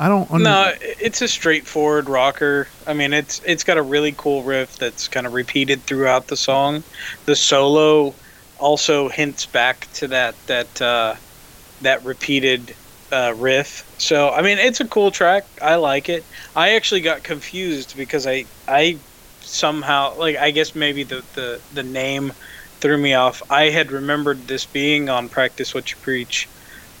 [0.00, 2.68] I don't under- No, it's a straightforward rocker.
[2.86, 6.38] I mean, it's it's got a really cool riff that's kind of repeated throughout the
[6.38, 6.84] song.
[7.26, 8.16] The solo
[8.56, 11.16] also hints back to that that uh,
[11.82, 12.76] that repeated
[13.12, 13.84] uh, riff.
[13.98, 15.44] So I mean, it's a cool track.
[15.62, 16.26] I like it.
[16.54, 19.02] I actually got confused because I I
[19.42, 22.32] somehow like I guess maybe the the the name
[22.80, 23.42] threw me off.
[23.50, 26.48] I had remembered this being on Practice What You Preach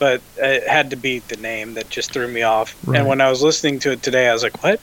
[0.00, 2.74] but it had to be the name that just threw me off.
[2.84, 2.98] Right.
[2.98, 4.80] And when I was listening to it today, I was like, "What?"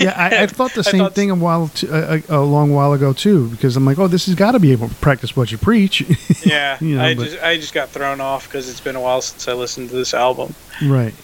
[0.00, 2.72] yeah, I, I thought the same thought- thing a while, t- a, a, a long
[2.74, 5.34] while ago too, because I'm like, oh, this has got to be able to practice
[5.36, 6.02] what you preach,
[6.44, 9.00] Yeah, You know, I but- just I just got thrown off because it's been a
[9.00, 10.54] while since I listened to this album.
[10.84, 11.14] right?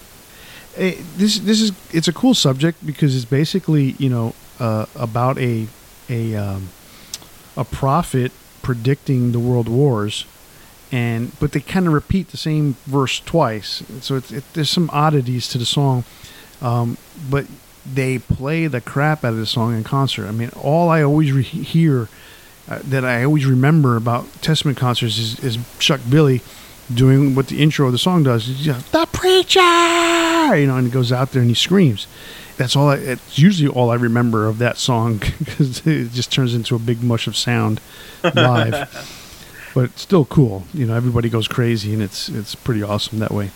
[0.77, 5.38] Eh, this this is it's a cool subject because it's basically you know uh, about
[5.38, 5.66] a
[6.09, 6.68] a um,
[7.57, 8.31] a prophet
[8.62, 10.25] predicting the world wars,
[10.92, 14.90] and but they kind of repeat the same verse twice, so it's, it, there's some
[14.92, 16.05] oddities to the song,
[16.61, 16.96] um,
[17.31, 17.46] but
[17.85, 20.27] they play the crap out of the song in concert.
[20.27, 22.09] I mean, all I always re- hear
[22.68, 26.40] uh, that I always remember about Testament concerts is, is Chuck Billy
[26.92, 28.46] doing what the intro of the song does.
[28.46, 29.61] He's just, the preacher,
[30.57, 32.07] you know, and he goes out there and he screams.
[32.57, 32.88] That's all.
[32.88, 36.79] I, it's usually all I remember of that song because it just turns into a
[36.79, 37.81] big mush of sound
[38.35, 39.26] live.
[39.77, 40.65] But it's still cool.
[40.73, 43.51] You know, everybody goes crazy, and it's it's pretty awesome that way.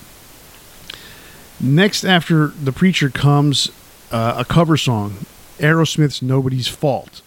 [1.59, 3.71] Next, after the preacher comes
[4.13, 5.25] uh, a cover song,
[5.59, 7.23] Aerosmith's "Nobody's Fault."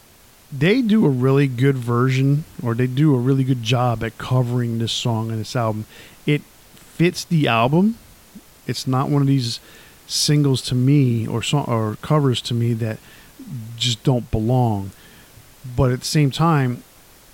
[0.56, 4.78] They do a really good version, or they do a really good job at covering
[4.78, 5.88] this song on this album.
[6.28, 6.44] It
[6.76, 7.98] fits the album.
[8.68, 9.60] It's not one of these
[10.06, 13.00] singles to me or song or covers to me that
[13.76, 14.92] just don't belong.
[15.76, 16.84] But at the same time,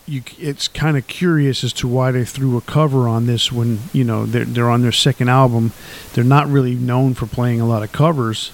[0.09, 3.79] you it's kind of curious as to why they threw a cover on this when
[3.93, 5.71] you know they're they're on their second album.
[6.13, 8.51] They're not really known for playing a lot of covers,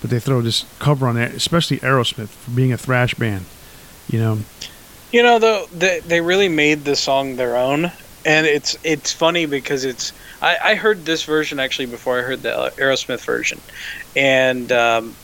[0.00, 3.44] but they throw this cover on it, especially Aerosmith for being a thrash band.
[4.08, 4.38] You know,
[5.12, 7.92] You know, though they they really made the song their own,
[8.24, 10.12] and it's it's funny because it's
[10.42, 13.60] I, I heard this version actually before I heard the Aerosmith version,
[14.16, 15.14] and um,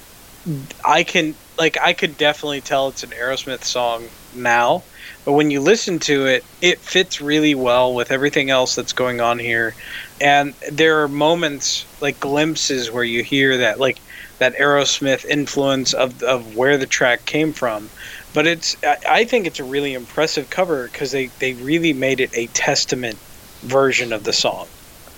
[0.85, 4.83] I can like I could definitely tell it's an Aerosmith song now,
[5.25, 9.21] but when you listen to it, it fits really well with everything else that's going
[9.21, 9.75] on here,
[10.21, 13.99] and there are moments like glimpses where you hear that like
[14.39, 17.89] that Aerosmith influence of of where the track came from
[18.33, 18.77] but it's
[19.09, 23.19] I- think it's a really impressive cover because they they really made it a testament
[23.63, 24.67] version of the song.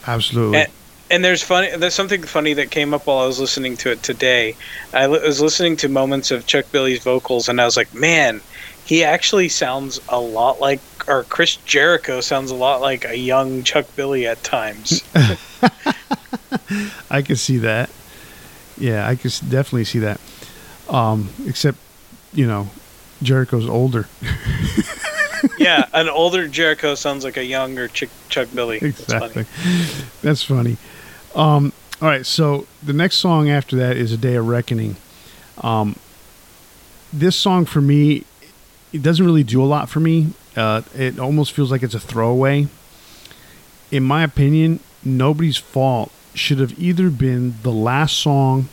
[0.06, 0.58] absolutely.
[0.60, 0.72] And-
[1.10, 1.68] And there's funny.
[1.76, 4.56] There's something funny that came up while I was listening to it today.
[4.94, 8.40] I was listening to moments of Chuck Billy's vocals, and I was like, man,
[8.84, 13.62] he actually sounds a lot like, or Chris Jericho sounds a lot like a young
[13.62, 15.02] Chuck Billy at times.
[17.10, 17.90] I can see that.
[18.76, 20.20] Yeah, I can definitely see that.
[20.88, 21.78] Um, except,
[22.32, 22.68] you know,
[23.22, 24.08] Jericho's older.
[25.58, 28.78] yeah, an older Jericho sounds like a younger Ch- Chuck Billy.
[28.78, 29.44] That's exactly.
[29.44, 30.06] funny.
[30.22, 30.76] That's funny.
[31.34, 34.96] Um, all right, so the next song after that is "A Day of Reckoning."
[35.58, 35.96] Um,
[37.12, 38.24] this song for me,
[38.92, 40.32] it doesn't really do a lot for me.
[40.56, 42.68] Uh, it almost feels like it's a throwaway.
[43.90, 48.68] In my opinion, nobody's fault should have either been the last song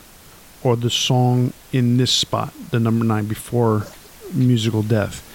[0.63, 3.85] or the song in this spot, the number nine before
[4.33, 5.25] musical death.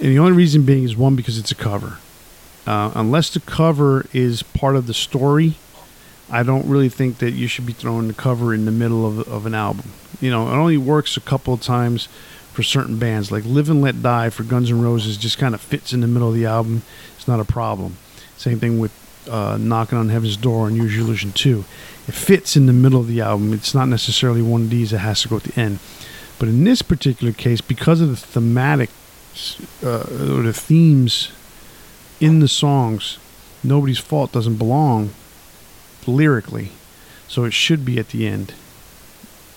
[0.00, 1.98] And the only reason being is one because it's a cover.
[2.66, 5.56] Uh, unless the cover is part of the story,
[6.30, 9.28] I don't really think that you should be throwing the cover in the middle of,
[9.28, 9.92] of an album.
[10.20, 12.08] You know, it only works a couple of times
[12.54, 13.32] for certain bands.
[13.32, 16.06] Like Live and Let Die for Guns N' Roses just kind of fits in the
[16.06, 16.82] middle of the album.
[17.16, 17.96] It's not a problem.
[18.36, 18.92] Same thing with
[19.28, 21.64] uh, Knocking on Heaven's Door and Use Your Illusion 2.
[22.06, 23.52] It fits in the middle of the album.
[23.52, 25.80] It's not necessarily one of these that has to go at the end.
[26.38, 28.90] But in this particular case, because of the thematic
[29.82, 31.32] uh, or the themes
[32.20, 33.18] in the songs,
[33.64, 35.10] Nobody's Fault doesn't belong
[36.06, 36.70] lyrically.
[37.26, 38.54] So it should be at the end.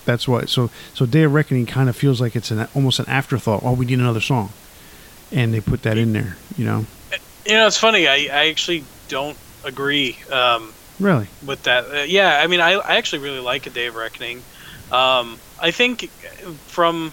[0.08, 0.46] That's why.
[0.46, 3.60] So so Day of Reckoning kind of feels like it's an almost an afterthought.
[3.62, 4.54] Oh, we need another song,
[5.30, 6.38] and they put that in there.
[6.56, 6.86] You know,
[7.44, 8.08] You know, it's funny.
[8.08, 11.26] I, I actually don't agree um, really.
[11.44, 11.84] with that.
[11.90, 14.38] Uh, yeah, I mean, I, I actually really like A Day of Reckoning.
[14.90, 16.08] Um, I think
[16.68, 17.12] from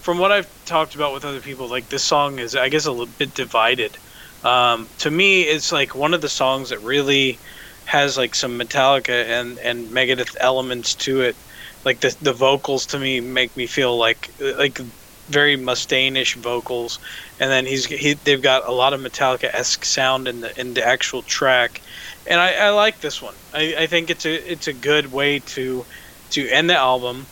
[0.00, 2.90] from what I've talked about with other people, like this song is, I guess, a
[2.90, 3.98] little bit divided.
[4.44, 7.38] Um, to me, it's like one of the songs that really
[7.84, 11.36] has like some Metallica and and Megadeth elements to it.
[11.84, 14.80] Like the the vocals to me make me feel like like
[15.28, 16.98] very Mustaine-ish vocals,
[17.38, 20.74] and then he's he they've got a lot of Metallica esque sound in the in
[20.74, 21.80] the actual track,
[22.26, 23.36] and I, I like this one.
[23.52, 25.84] I, I think it's a it's a good way to
[26.30, 27.28] to end the album.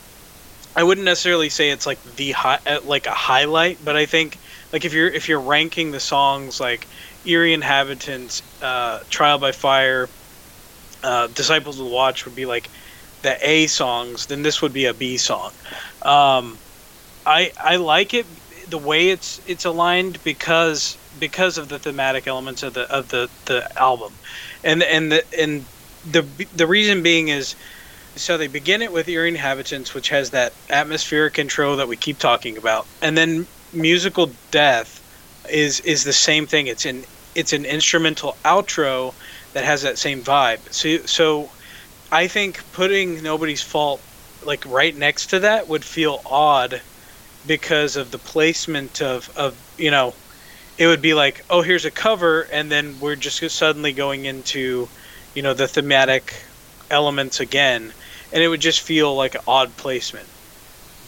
[0.77, 4.39] I wouldn't necessarily say it's like the hi- uh, like a highlight, but I think
[4.73, 6.89] like if you're if you're ranking the songs like
[7.25, 10.11] Eerie Inhabitants, uh, Trial by Fire,
[11.03, 12.71] uh, Disciples of the Watch would be like
[13.23, 15.53] the A songs, then this would be a B song.
[16.03, 16.61] Um,
[17.27, 18.27] I I like it
[18.68, 23.31] the way it's it's aligned because because of the thematic elements of the of the,
[23.47, 24.18] the album,
[24.64, 25.68] and and the and
[26.05, 27.55] the the reason being is
[28.16, 32.18] so they begin it with Eerie Inhabitants, which has that atmospheric intro that we keep
[32.18, 35.03] talking about, and then musical death
[35.49, 36.66] is is the same thing.
[36.66, 37.05] It's an
[37.35, 39.12] it's an instrumental outro
[39.55, 40.62] that has that same vibe.
[40.73, 41.51] So so
[42.13, 44.01] I think putting Nobody's Fault
[44.43, 46.83] like right next to that would feel odd
[47.47, 50.15] because of the placement of of you know
[50.79, 54.89] it would be like oh here's a cover and then we're just suddenly going into
[55.35, 56.35] you know the thematic
[56.91, 57.93] elements again.
[58.33, 60.29] And it would just feel like an odd placement.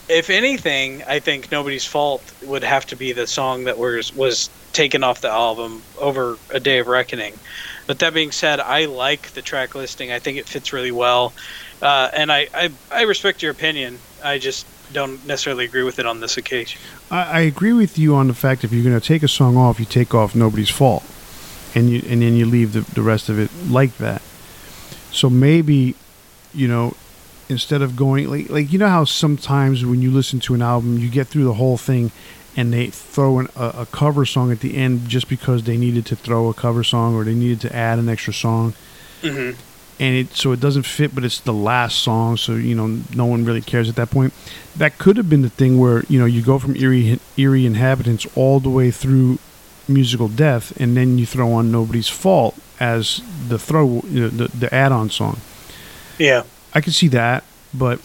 [0.09, 4.51] If anything i think nobody's fault would have to be the song that was was
[4.73, 7.41] taken off the album over a day of reckoning
[7.87, 10.13] but that being said i like the track listing.
[10.13, 11.33] I think it fits really well.
[11.81, 13.99] Uh, and I, I i respect your opinion.
[14.23, 16.81] I just don't necessarily agree with it on this occasion.
[17.11, 19.57] I, I agree with you on the fact if you're going to take a song
[19.57, 21.05] off, you take off Nobody's Fault,
[21.75, 24.23] and you and then you leave the the rest of it like that.
[25.11, 25.95] So maybe,
[26.55, 26.95] you know,
[27.49, 30.99] instead of going like like you know how sometimes when you listen to an album,
[30.99, 32.13] you get through the whole thing,
[32.57, 36.07] and they throw in a, a cover song at the end just because they needed
[36.07, 38.75] to throw a cover song or they needed to add an extra song.
[39.23, 39.59] mm-hmm.
[40.01, 43.27] and it so it doesn't fit, but it's the last song, so you know no
[43.27, 44.33] one really cares at that point.
[44.77, 48.27] That could have been the thing where you know you go from eerie eerie inhabitants
[48.35, 49.39] all the way through
[49.89, 54.49] musical death, and then you throw on nobody's fault as the throw you know, the
[54.49, 55.39] the add-on song.
[56.19, 56.43] yeah
[56.75, 57.45] I can see that,
[57.75, 58.01] but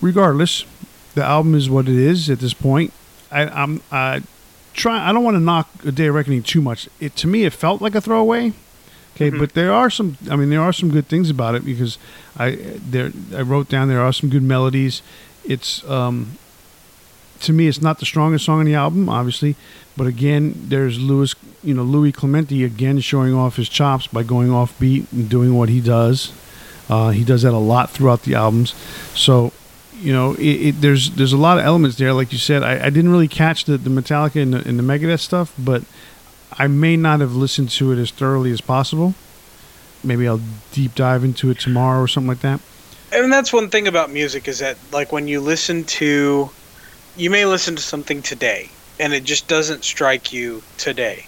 [0.00, 0.64] regardless,
[1.14, 2.92] the album is what it is at this point.
[3.30, 4.22] I, I'm I
[4.74, 5.08] try.
[5.08, 6.88] I don't want to knock a Day of Reckoning too much.
[7.00, 8.52] It to me, it felt like a throwaway.
[9.14, 9.38] Okay, Mhm.
[9.38, 10.16] but there are some.
[10.30, 11.96] I mean, there are some good things about it because
[12.38, 12.58] I
[12.90, 15.00] there I wrote down there are some good melodies.
[15.44, 16.32] It's um,
[17.40, 19.56] to me, it's not the strongest song on the album, obviously,
[19.96, 24.50] but again, there's Louis, you know, Louis Clemente again showing off his chops by going
[24.50, 26.32] off beat and doing what he does.
[26.88, 28.74] Uh, he does that a lot throughout the albums.
[29.14, 29.52] So,
[29.96, 32.12] you know, it, it, there's there's a lot of elements there.
[32.12, 34.82] Like you said, I, I didn't really catch the, the Metallica and the, and the
[34.82, 35.82] Megadeth stuff, but
[36.52, 39.14] I may not have listened to it as thoroughly as possible.
[40.02, 40.40] maybe I'll
[40.72, 42.60] deep dive into it tomorrow or something like that.
[43.12, 46.50] And that's one thing about music is that like when you listen to,
[47.16, 51.26] you may listen to something today and it just doesn't strike you today,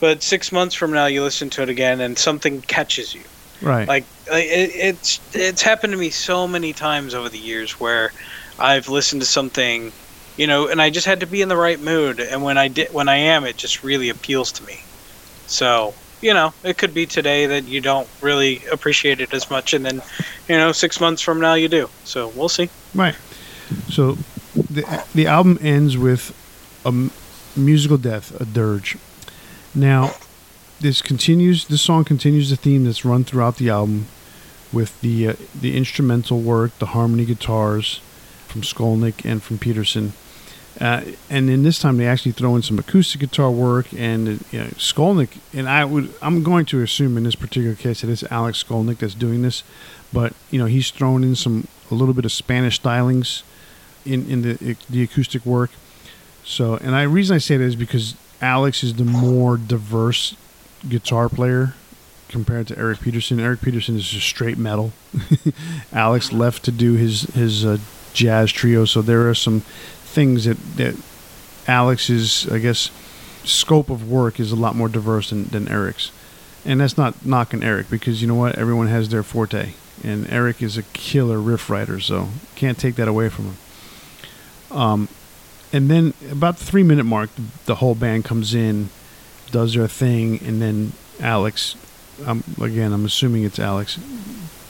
[0.00, 3.22] but six months from now you listen to it again and something catches you.
[3.60, 3.88] Right.
[3.88, 8.12] Like it, it's it's happened to me so many times over the years where
[8.58, 9.92] I've listened to something,
[10.36, 12.68] you know, and I just had to be in the right mood, and when I
[12.68, 14.78] did, when I am, it just really appeals to me.
[15.46, 19.72] So you know, it could be today that you don't really appreciate it as much,
[19.72, 20.02] and then
[20.48, 21.88] you know, six months from now you do.
[22.04, 22.68] So we'll see.
[22.94, 23.16] Right.
[23.88, 24.18] So
[24.54, 26.34] the the album ends with
[26.84, 27.10] a
[27.56, 28.96] musical death, a dirge.
[29.74, 30.14] Now,
[30.80, 31.66] this continues.
[31.66, 34.06] This song continues the theme that's run throughout the album,
[34.72, 38.00] with the uh, the instrumental work, the harmony guitars
[38.46, 40.12] from Skolnick and from Peterson.
[40.80, 44.32] Uh, and then this time they actually throw in some acoustic guitar work and uh,
[44.52, 45.38] you know, Skolnick.
[45.52, 48.98] And I would I'm going to assume in this particular case that it's Alex Skolnick
[48.98, 49.64] that's doing this,
[50.12, 53.42] but you know he's thrown in some a little bit of Spanish stylings
[54.04, 55.70] in in the the acoustic work.
[56.44, 60.36] So and I reason I say that is because Alex is the more diverse
[60.88, 61.74] guitar player
[62.28, 63.40] compared to Eric Peterson.
[63.40, 64.92] Eric Peterson is just straight metal.
[65.92, 67.78] Alex left to do his his uh,
[68.12, 70.96] jazz trio, so there are some things that that
[71.66, 72.90] Alex's I guess
[73.44, 76.12] scope of work is a lot more diverse than, than Eric's.
[76.64, 78.56] And that's not knocking Eric because you know what?
[78.56, 79.72] Everyone has their forte.
[80.04, 83.56] And Eric is a killer riff writer, so can't take that away from him.
[84.70, 85.08] Um,
[85.72, 87.30] and then about the three minute mark,
[87.66, 88.90] the whole band comes in,
[89.50, 91.76] does their thing, and then Alex,
[92.26, 93.98] um, again, I'm assuming it's Alex,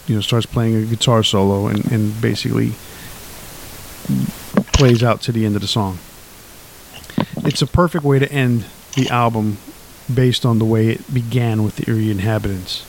[0.06, 2.72] you know, starts playing a guitar solo and, and basically
[4.72, 5.98] plays out to the end of the song.
[7.44, 8.64] It's a perfect way to end
[8.94, 9.58] the album
[10.12, 12.84] based on the way it began with the Eerie inhabitants.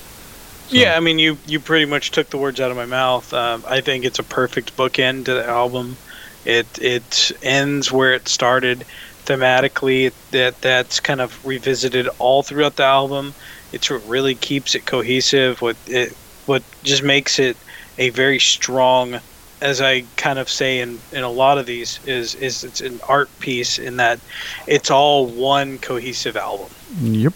[0.68, 0.76] So.
[0.76, 3.34] Yeah, I mean, you you pretty much took the words out of my mouth.
[3.34, 5.98] Um, I think it's a perfect bookend to the album.
[6.46, 8.86] It it ends where it started
[9.30, 10.12] thematically.
[10.32, 13.34] That that's kind of revisited all throughout the album.
[13.72, 15.62] It's what really keeps it cohesive.
[15.62, 16.14] What it
[16.46, 17.56] what just makes it
[17.98, 19.20] a very strong
[19.62, 23.00] as I kind of say in, in a lot of these, is is it's an
[23.08, 24.20] art piece in that
[24.68, 26.70] it's all one cohesive album.
[27.02, 27.34] Yep.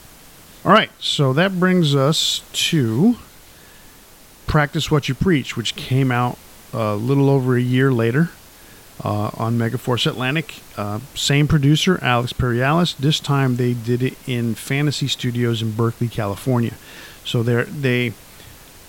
[0.66, 3.18] All right, so that brings us to
[4.48, 6.38] "Practice What You Preach," which came out
[6.72, 8.32] a little over a year later
[9.04, 10.62] uh, on Megaforce Atlantic.
[10.78, 12.96] Uh, same producer, Alex Perialas.
[12.98, 16.74] This time they did it in Fantasy Studios in Berkeley, California.
[17.26, 18.14] So they they,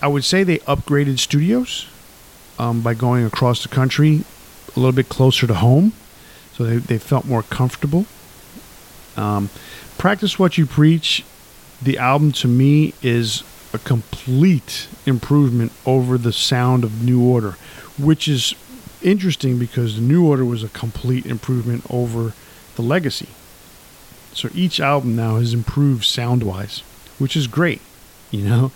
[0.01, 1.87] I would say they upgraded studios
[2.57, 4.23] um, by going across the country
[4.75, 5.93] a little bit closer to home.
[6.53, 8.05] So they, they felt more comfortable.
[9.17, 9.49] Um,
[9.97, 11.23] Practice What You Preach,
[11.81, 13.43] the album to me is
[13.73, 17.51] a complete improvement over the sound of New Order,
[17.97, 18.55] which is
[19.05, 22.33] interesting because the New Order was a complete improvement over
[22.75, 23.29] the Legacy.
[24.33, 26.79] So each album now has improved sound wise,
[27.19, 27.81] which is great,
[28.31, 28.71] you know.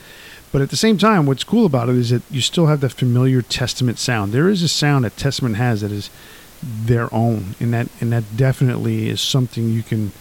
[0.52, 2.94] But at the same time, what's cool about it is that you still have that
[2.94, 4.32] familiar Testament sound.
[4.32, 6.10] There is a sound that Testament has that is
[6.64, 10.12] their own, and that and that definitely is something you can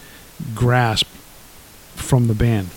[0.53, 1.07] grasp
[1.95, 2.69] from the band.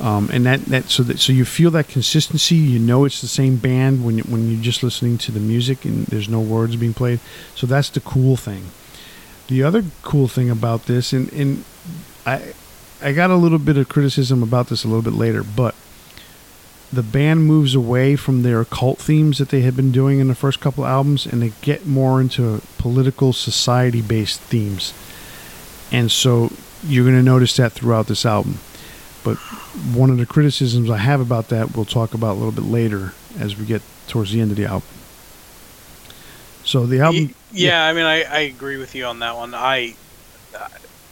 [0.00, 2.56] Um, and that, that so that so you feel that consistency.
[2.56, 6.06] You know it's the same band when when you're just listening to the music and
[6.06, 7.20] there's no words being played.
[7.54, 8.70] So that's the cool thing.
[9.48, 11.64] The other cool thing about this, and and
[12.24, 12.54] I
[13.02, 15.74] I got a little bit of criticism about this a little bit later, but
[16.92, 20.34] the band moves away from their occult themes that they had been doing in the
[20.34, 24.92] first couple albums and they get more into political society based themes
[25.92, 26.50] and so
[26.82, 28.58] you're going to notice that throughout this album
[29.24, 29.36] but
[29.94, 33.12] one of the criticisms i have about that we'll talk about a little bit later
[33.38, 34.88] as we get towards the end of the album
[36.64, 37.84] so the album yeah, yeah.
[37.84, 39.94] i mean I, I agree with you on that one i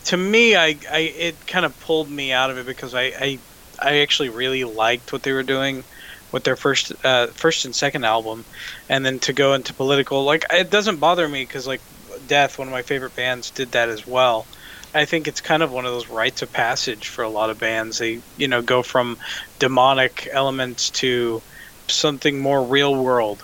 [0.05, 3.39] to me i, I it kind of pulled me out of it because I, I
[3.81, 5.85] I actually really liked what they were doing
[6.33, 8.45] with their first uh, first and second album,
[8.89, 11.81] and then to go into political, like it doesn't bother me because like
[12.27, 14.47] Death, one of my favorite bands, did that as well.
[14.95, 17.59] I think it's kind of one of those rites of passage for a lot of
[17.59, 17.99] bands.
[17.99, 19.19] They you know go from
[19.59, 21.43] demonic elements to
[21.89, 23.43] something more real world,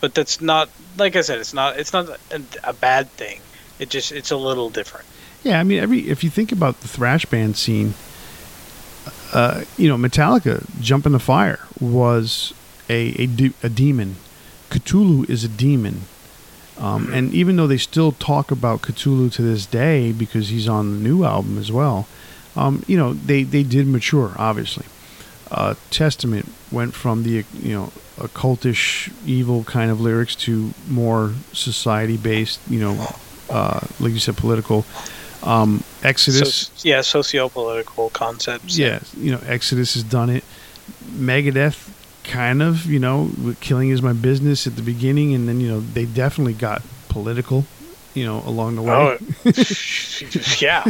[0.00, 1.38] but that's not like I said.
[1.38, 3.40] It's not it's not a, a bad thing.
[3.78, 5.06] It just it's a little different.
[5.42, 7.94] Yeah, I mean every if you think about the thrash band scene
[9.32, 12.52] uh, you know, Metallica, Jump in the Fire, was
[12.88, 14.16] a, a, de- a demon.
[14.70, 16.02] Cthulhu is a demon.
[16.80, 20.92] Um, and even though they still talk about Cthulhu to this day because he's on
[20.92, 22.06] the new album as well,
[22.56, 24.86] um, you know, they, they did mature, obviously.
[25.50, 32.60] uh, Testament went from the you know occultish, evil kind of lyrics to more society-based,
[32.68, 33.14] you know,
[33.50, 34.84] uh, like you said, political.
[35.42, 38.78] Um, Exodus, So, yeah, socio-political concepts.
[38.78, 40.44] yeah, you know, Exodus has done it.
[41.12, 41.89] Megadeth,
[42.30, 45.80] kind of, you know, killing is my business at the beginning, and then you know
[45.80, 47.66] they definitely got political,
[48.14, 48.92] you know, along the way.
[48.92, 49.18] Oh,
[50.60, 50.84] yeah.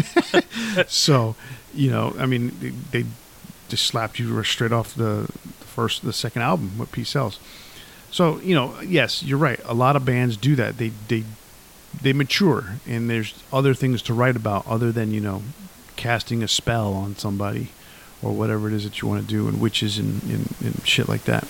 [0.87, 1.35] so,
[1.75, 3.09] you know, I mean, they, they
[3.69, 5.29] just slapped you straight off the,
[5.61, 7.41] the first, the second album, what Peace Sells.
[8.11, 9.61] So, you know, yes, you're right.
[9.65, 10.77] A lot of bands do that.
[10.77, 11.25] They they
[12.03, 15.43] they mature, and there's other things to write about other than you know
[15.97, 17.71] casting a spell on somebody
[18.23, 21.09] or whatever it is that you want to do, and witches and, and, and shit
[21.09, 21.47] like that.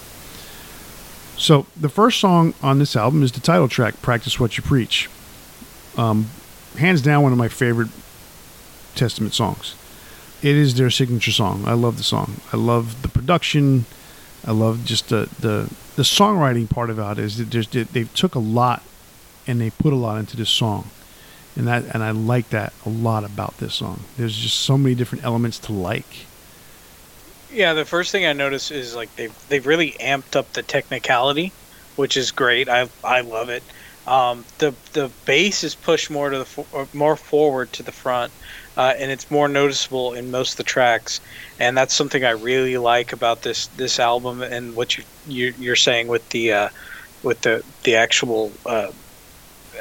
[1.36, 5.08] So the first song on this album is the title track, "Practice What You Preach."
[5.96, 6.26] Um,
[6.76, 7.88] hands down, one of my favorite
[8.94, 9.74] Testament songs.
[10.42, 11.64] It is their signature song.
[11.66, 12.40] I love the song.
[12.52, 13.86] I love the production.
[14.46, 17.24] I love just the the, the songwriting part about it.
[17.24, 18.82] Is that there's they took a lot
[19.46, 20.90] and they put a lot into this song,
[21.56, 24.00] and that and I like that a lot about this song.
[24.16, 26.26] There's just so many different elements to like.
[27.53, 31.55] Yeah, the first thing I notice is like they've they've really amped up the technicality,
[31.96, 32.68] which is great.
[32.68, 33.64] I I love it.
[34.07, 38.32] Um, the the bass is pushed more to the more forward to the front,
[38.76, 41.20] uh, and it's more noticeable in most of the tracks.
[41.59, 45.76] And that's something I really like about this this album and what you you're, you're
[45.76, 46.68] saying with the uh,
[47.22, 48.88] with the the actual uh,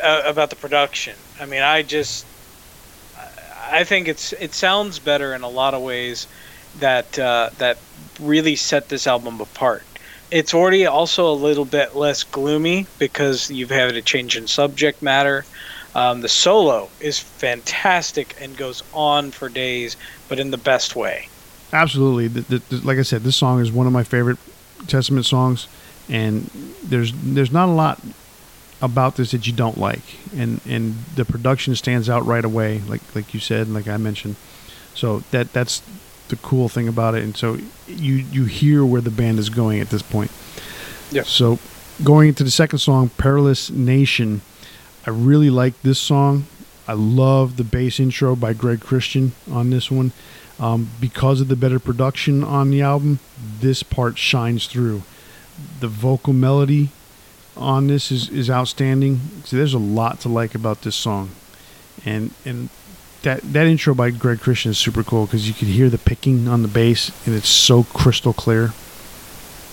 [0.04, 1.18] about the production.
[1.40, 2.28] I mean, I just
[3.72, 6.28] I think it's it sounds better in a lot of ways
[6.80, 7.78] that uh, that
[8.20, 9.84] really set this album apart.
[10.32, 15.02] It's already also a little bit less gloomy because you've had a change in subject
[15.02, 15.46] matter.
[15.96, 21.30] Um, the solo is fantastic and goes on for days, but in the best way.
[21.74, 22.28] Absolutely.
[22.28, 24.38] The, the, the, like I said, this song is one of my favorite
[24.88, 25.68] Testament songs,
[26.08, 26.50] and
[26.84, 28.00] there's there's not a lot
[28.82, 33.02] about this that you don't like, and and the production stands out right away, like
[33.14, 34.36] like you said, and like I mentioned.
[34.96, 35.82] So that that's
[36.30, 37.58] the cool thing about it, and so
[37.88, 40.32] you you hear where the band is going at this point.
[41.12, 41.24] Yeah.
[41.24, 41.60] So
[42.04, 44.42] going into the second song, "Perilous Nation,"
[45.06, 46.46] I really like this song.
[46.88, 50.12] I love the bass intro by Greg Christian on this one.
[50.60, 53.20] Um, because of the better production on the album,
[53.62, 55.04] this part shines through.
[55.80, 56.90] The vocal melody
[57.56, 59.22] on this is, is outstanding.
[59.46, 61.32] So there's a lot to like about this song,
[62.06, 62.70] and and
[63.24, 66.48] that that intro by Greg Christian is super cool because you can hear the picking
[66.48, 68.74] on the bass, and it's so crystal clear.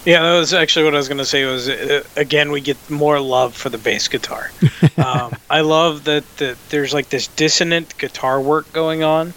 [0.04, 1.44] Yeah, that was actually what I was going to say.
[1.44, 4.52] Was uh, again, we get more love for the bass guitar.
[4.96, 9.34] um, I love that, that there's like this dissonant guitar work going on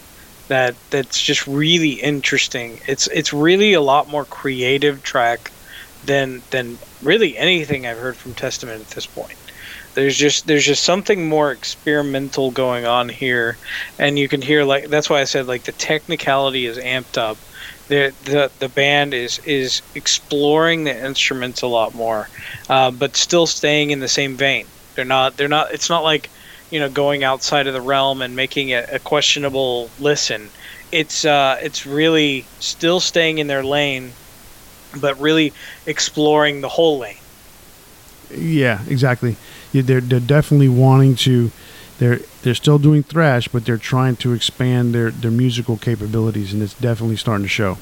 [0.48, 2.80] that that's just really interesting.
[2.88, 5.52] It's it's really a lot more creative track
[6.06, 9.39] than than really anything I've heard from Testament at this point.
[10.00, 13.58] There's just there's just something more experimental going on here,
[13.98, 17.38] and you can hear like that's why I said like the technicality is amped up.
[17.90, 22.30] The the the band is is exploring the instruments a lot more,
[22.70, 24.68] uh, but still staying in the same vein.
[24.96, 25.74] They're not they're not.
[25.74, 26.30] It's not like
[26.72, 30.50] you know going outside of the realm and making it a questionable listen.
[30.94, 34.14] It's uh it's really still staying in their lane,
[35.02, 35.52] but really
[35.86, 37.18] exploring the whole lane.
[38.34, 39.36] Yeah, exactly.
[39.72, 41.52] They're they're definitely wanting to.
[42.00, 46.62] They're they're still doing thrash, but they're trying to expand their their musical capabilities, and
[46.64, 47.78] it's definitely starting to show.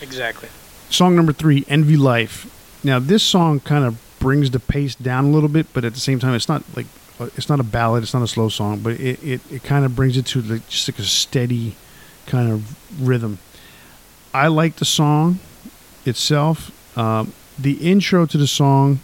[0.00, 0.48] Exactly.
[0.88, 2.52] Song number three, "Envy Life."
[2.84, 6.00] Now, this song kind of brings the pace down a little bit, but at the
[6.00, 6.86] same time, it's not like
[7.18, 9.96] it's not a ballad, it's not a slow song, but it it, it kind of
[9.96, 11.74] brings it to like just like a steady
[12.26, 13.38] kind of rhythm.
[14.32, 15.38] I like the song
[16.04, 16.70] itself.
[16.96, 19.00] Um, the intro to the song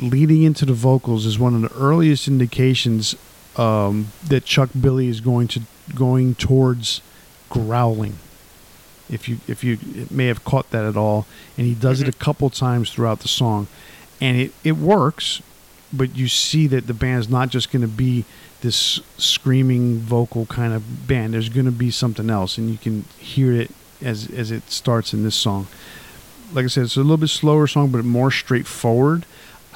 [0.00, 3.14] leading into the vocals is one of the earliest indications
[3.56, 5.62] um, that Chuck Billy is going to
[5.94, 7.00] going towards
[7.48, 8.18] growling.
[9.10, 9.78] If you if you
[10.10, 11.26] may have caught that at all,
[11.56, 13.68] and he does it a couple times throughout the song,
[14.20, 15.42] and it it works,
[15.92, 18.24] but you see that the band's not just going to be
[18.62, 21.34] this screaming vocal kind of band.
[21.34, 23.70] There's going to be something else, and you can hear it
[24.00, 25.66] as as it starts in this song.
[26.52, 29.26] Like I said, it's a little bit slower song, but more straightforward.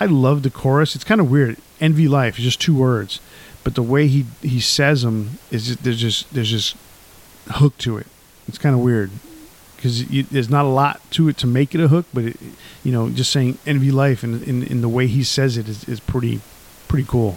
[0.00, 0.94] I love the chorus.
[0.94, 1.56] It's kind of weird.
[1.80, 3.20] Envy life is just two words,
[3.64, 6.76] but the way he he says them is just, there's just there's just
[7.48, 8.06] hook to it.
[8.46, 9.10] It's kind of weird
[9.76, 12.36] because there's not a lot to it to make it a hook, but it,
[12.82, 15.88] you know, just saying envy life and in, in the way he says it is,
[15.88, 16.40] is pretty
[16.88, 17.36] pretty cool.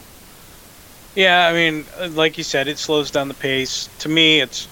[1.16, 1.86] Yeah, I mean,
[2.16, 3.90] like you said, it slows down the pace.
[4.00, 4.68] To me, it's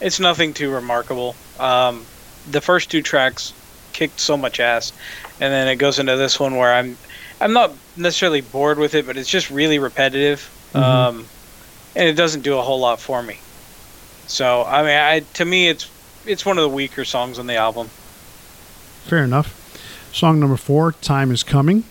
[0.00, 1.34] it's nothing too remarkable.
[1.58, 2.04] Um,
[2.50, 3.52] the first two tracks
[3.92, 4.92] kicked so much ass,
[5.40, 6.96] and then it goes into this one where I'm
[7.40, 10.82] I'm not necessarily bored with it, but it's just really repetitive, Mhm.
[10.82, 11.26] um,
[11.96, 13.38] and it doesn't do a whole lot for me.
[14.26, 15.86] So I mean, I to me it's
[16.26, 17.88] it's one of the weaker songs on the album.
[19.06, 19.56] Fair enough.
[20.12, 21.84] Song number four, Time is Coming.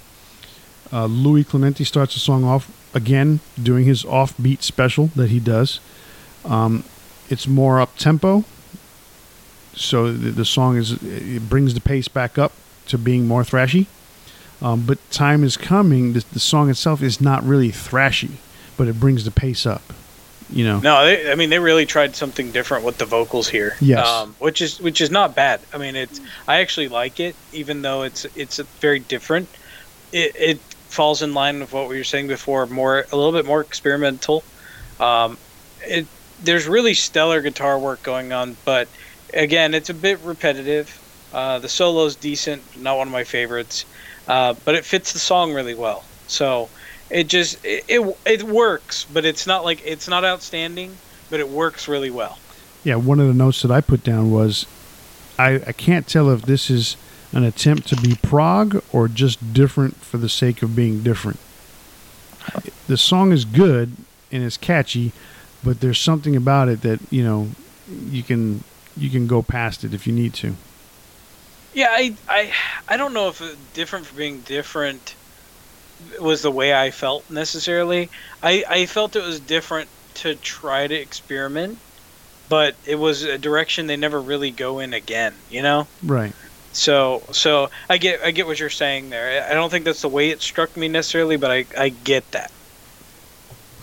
[0.91, 5.79] Uh, Louis Clemente starts the song off again, doing his offbeat special that he does.
[6.45, 6.83] Um,
[7.29, 8.43] it's more up tempo,
[9.75, 12.51] so the, the song is it brings the pace back up
[12.87, 13.85] to being more thrashy.
[14.61, 18.31] Um, but Time is Coming, the, the song itself is not really thrashy,
[18.77, 19.81] but it brings the pace up.
[20.51, 23.75] You know, No, they, I mean they really tried something different with the vocals here.
[23.79, 24.07] Yes.
[24.07, 25.61] um, which is which is not bad.
[25.71, 29.47] I mean it's I actually like it, even though it's it's very different.
[30.11, 33.45] It, it falls in line with what we were saying before, more a little bit
[33.45, 34.43] more experimental.
[34.99, 35.37] Um,
[35.81, 36.07] it
[36.43, 38.87] there's really stellar guitar work going on, but
[39.33, 40.95] again, it's a bit repetitive.
[41.31, 43.85] Uh, the solo's decent, not one of my favorites,
[44.29, 46.05] uh, but it fits the song really well.
[46.27, 46.69] So
[47.09, 50.95] it just it, it it works, but it's not like it's not outstanding,
[51.29, 52.37] but it works really well.
[52.83, 54.65] Yeah, one of the notes that I put down was
[55.37, 56.95] I, I can't tell if this is
[57.31, 61.39] an attempt to be prog or just different for the sake of being different.
[62.87, 63.95] The song is good
[64.31, 65.11] and it's catchy,
[65.63, 67.49] but there's something about it that, you know,
[68.09, 68.63] you can
[68.97, 70.55] you can go past it if you need to.
[71.79, 72.51] Yeah, I I
[72.89, 73.41] I don't know if
[73.73, 75.15] different for being different
[76.19, 78.09] was the way I felt necessarily.
[78.43, 81.77] I I felt it was different to try to experiment,
[82.49, 85.87] but it was a direction they never really go in again, you know?
[86.03, 86.33] Right.
[86.73, 89.49] So so I get I get what you're saying there.
[89.49, 92.51] I don't think that's the way it struck me necessarily, but I I get that.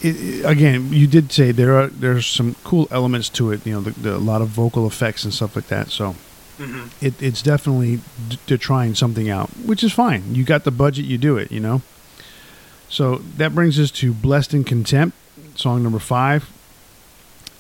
[0.02, 3.80] It, again, you did say there are there's some cool elements to it, you know,
[3.80, 5.88] the, the, a lot of vocal effects and stuff like that.
[5.90, 6.14] So,
[6.58, 10.34] hmm it, it's definitely d- they're trying something out, which is fine.
[10.34, 11.82] You got the budget, you do it, you know.
[12.88, 15.16] So that brings us to "Blessed in Contempt,"
[15.54, 16.48] song number five,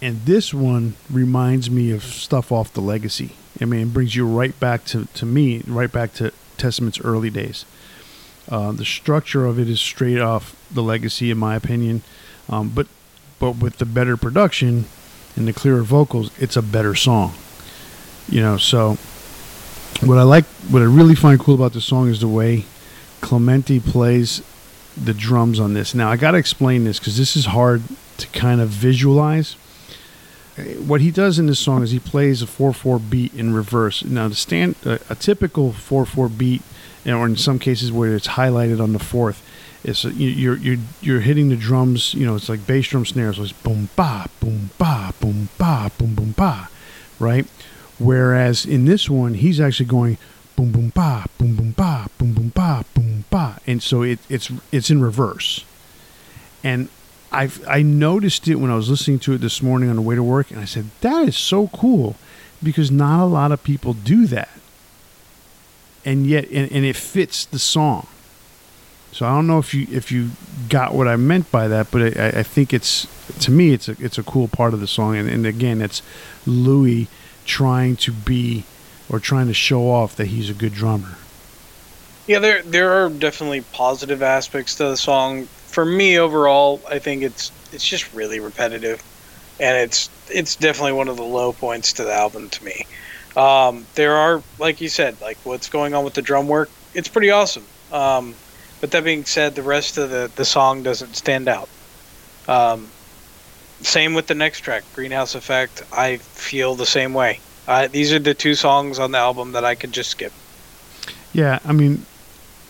[0.00, 3.32] and this one reminds me of stuff off the Legacy.
[3.60, 7.30] I mean, it brings you right back to to me, right back to Testament's early
[7.30, 7.64] days.
[8.48, 12.02] Uh, the structure of it is straight off the Legacy, in my opinion,
[12.48, 12.86] um, but
[13.38, 14.86] but with the better production
[15.34, 17.34] and the clearer vocals, it's a better song
[18.28, 18.96] you know so
[20.04, 22.64] what i like what i really find cool about this song is the way
[23.22, 24.42] Clemente plays
[24.96, 25.94] the drums on this.
[25.94, 27.82] Now i gotta explain this because this is hard
[28.18, 29.56] to kind of visualize.
[30.58, 34.04] Uh, what he does in this song is he plays a 4-4 beat in reverse.
[34.04, 36.62] Now the stand a, a typical 4-4 beat
[37.06, 39.42] or in some cases where it's highlighted on the fourth
[39.84, 43.06] it's uh, you- you're you're you're hitting the drums you know it's like bass drum
[43.06, 46.68] snares so it's boom ba boom ba boom ba boom boom ba
[47.18, 47.46] right
[47.98, 50.18] Whereas in this one, he's actually going
[50.56, 54.50] boom boom ba boom boom ba boom boom ba boom ba, and so it, it's
[54.72, 55.64] it's in reverse.
[56.62, 56.88] And
[57.32, 60.14] I I noticed it when I was listening to it this morning on the way
[60.14, 62.16] to work, and I said that is so cool
[62.62, 64.50] because not a lot of people do that,
[66.04, 68.06] and yet and, and it fits the song.
[69.12, 70.32] So I don't know if you if you
[70.68, 73.06] got what I meant by that, but I, I think it's
[73.40, 76.02] to me it's a it's a cool part of the song, and, and again it's
[76.44, 77.08] Louis
[77.46, 78.64] trying to be
[79.08, 81.16] or trying to show off that he's a good drummer.
[82.26, 85.46] Yeah, there there are definitely positive aspects to the song.
[85.68, 89.02] For me, overall, I think it's it's just really repetitive,
[89.60, 92.84] and it's it's definitely one of the low points to the album to me.
[93.36, 96.70] Um, there are, like you said, like what's going on with the drum work.
[96.94, 97.64] It's pretty awesome.
[97.92, 98.34] Um,
[98.80, 101.68] but that being said, the rest of the the song doesn't stand out.
[102.48, 102.88] Um,
[103.82, 105.82] same with the next track, Greenhouse Effect.
[105.92, 107.40] I feel the same way.
[107.68, 110.32] Uh, these are the two songs on the album that I could just skip.
[111.32, 112.06] Yeah, I mean,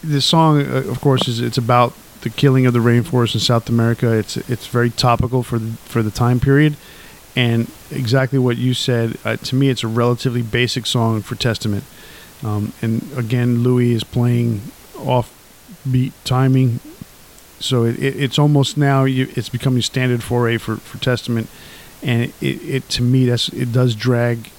[0.03, 1.93] the song, uh, of course, is it's about
[2.23, 4.13] the killing of the rainforest in South America.
[4.13, 6.77] It's it's very topical for the, for the time period,
[7.37, 9.19] and exactly what you said.
[9.25, 11.85] Uh, to me, it's a relatively basic song for Testament.
[12.43, 14.61] Um, and again, Louis is playing
[14.99, 16.81] off-beat timing,
[17.59, 21.49] so it, it, it's almost now you, it's becoming standard foray for, for Testament,
[22.03, 24.51] and it, it to me that's it does drag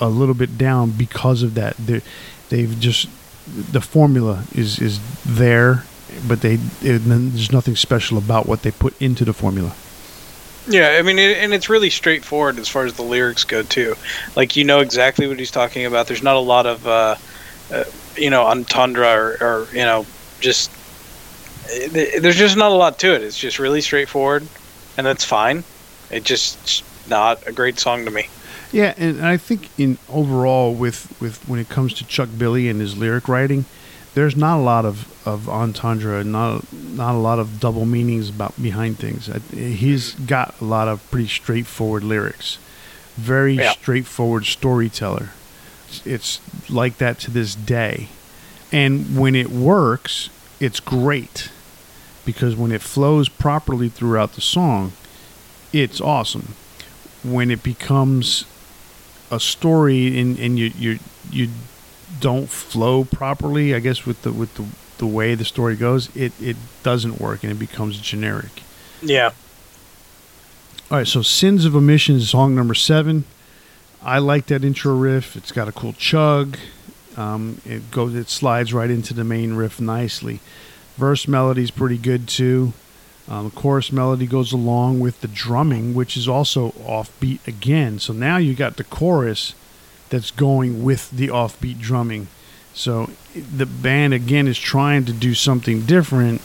[0.00, 1.76] a little bit down because of that.
[1.78, 2.02] They're,
[2.50, 3.08] they've just
[3.46, 5.84] the formula is is there,
[6.26, 9.74] but they there's nothing special about what they put into the formula.
[10.66, 13.96] Yeah, I mean, it, and it's really straightforward as far as the lyrics go too.
[14.34, 16.06] Like you know exactly what he's talking about.
[16.06, 17.16] There's not a lot of, uh,
[17.70, 17.84] uh,
[18.16, 20.06] you know, entendre or, or you know,
[20.40, 20.70] just
[21.90, 23.22] there's just not a lot to it.
[23.22, 24.46] It's just really straightforward,
[24.96, 25.64] and that's fine.
[26.10, 28.28] It just not a great song to me.
[28.72, 32.80] Yeah, and I think in overall with with when it comes to Chuck Billy and
[32.80, 33.66] his lyric writing,
[34.14, 38.60] there's not a lot of of entendre, not not a lot of double meanings about
[38.60, 39.30] behind things.
[39.52, 42.58] He's got a lot of pretty straightforward lyrics,
[43.14, 43.72] very yeah.
[43.72, 45.30] straightforward storyteller.
[46.04, 48.08] It's like that to this day,
[48.72, 50.30] and when it works,
[50.60, 51.50] it's great
[52.24, 54.92] because when it flows properly throughout the song,
[55.72, 56.54] it's awesome.
[57.22, 58.44] When it becomes
[59.30, 60.98] a story and, and you you
[61.30, 61.48] you
[62.20, 64.66] don't flow properly, I guess with the with the
[64.98, 68.62] the way the story goes, it it doesn't work and it becomes generic.
[69.02, 69.32] Yeah.
[70.90, 73.24] All right, so Sins of Omission is song number seven.
[74.02, 75.34] I like that intro riff.
[75.34, 76.58] It's got a cool chug.
[77.16, 80.40] Um, it goes, it slides right into the main riff nicely.
[80.96, 82.72] Verse melody is pretty good too.
[83.28, 87.98] Um, chorus melody goes along with the drumming, which is also offbeat again.
[87.98, 89.54] So now you got the chorus
[90.10, 92.28] that's going with the offbeat drumming.
[92.74, 96.42] So the band again is trying to do something different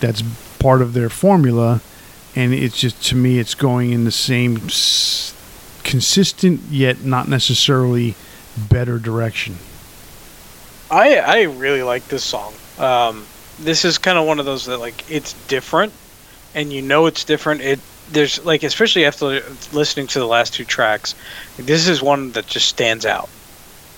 [0.00, 0.22] that's
[0.58, 1.80] part of their formula
[2.36, 5.34] and it's just to me it's going in the same s-
[5.82, 8.14] consistent yet not necessarily
[8.56, 9.56] better direction.
[10.90, 12.60] I I really like this song.
[12.76, 15.94] Um, this is kind of one of those that like it's different,
[16.54, 17.62] and you know it's different.
[17.62, 21.14] It there's like especially after listening to the last two tracks,
[21.56, 23.30] this is one that just stands out.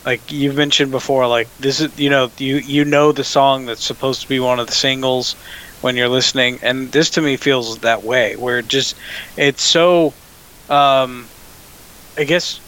[0.05, 3.85] Like you've mentioned before, like this is you know you you know the song that's
[3.85, 5.37] supposed to be one of the singles
[5.81, 8.99] when you're listening, and this to me feels that way where it just
[9.37, 10.17] it's so,
[10.69, 11.31] um,
[12.19, 12.61] I guess,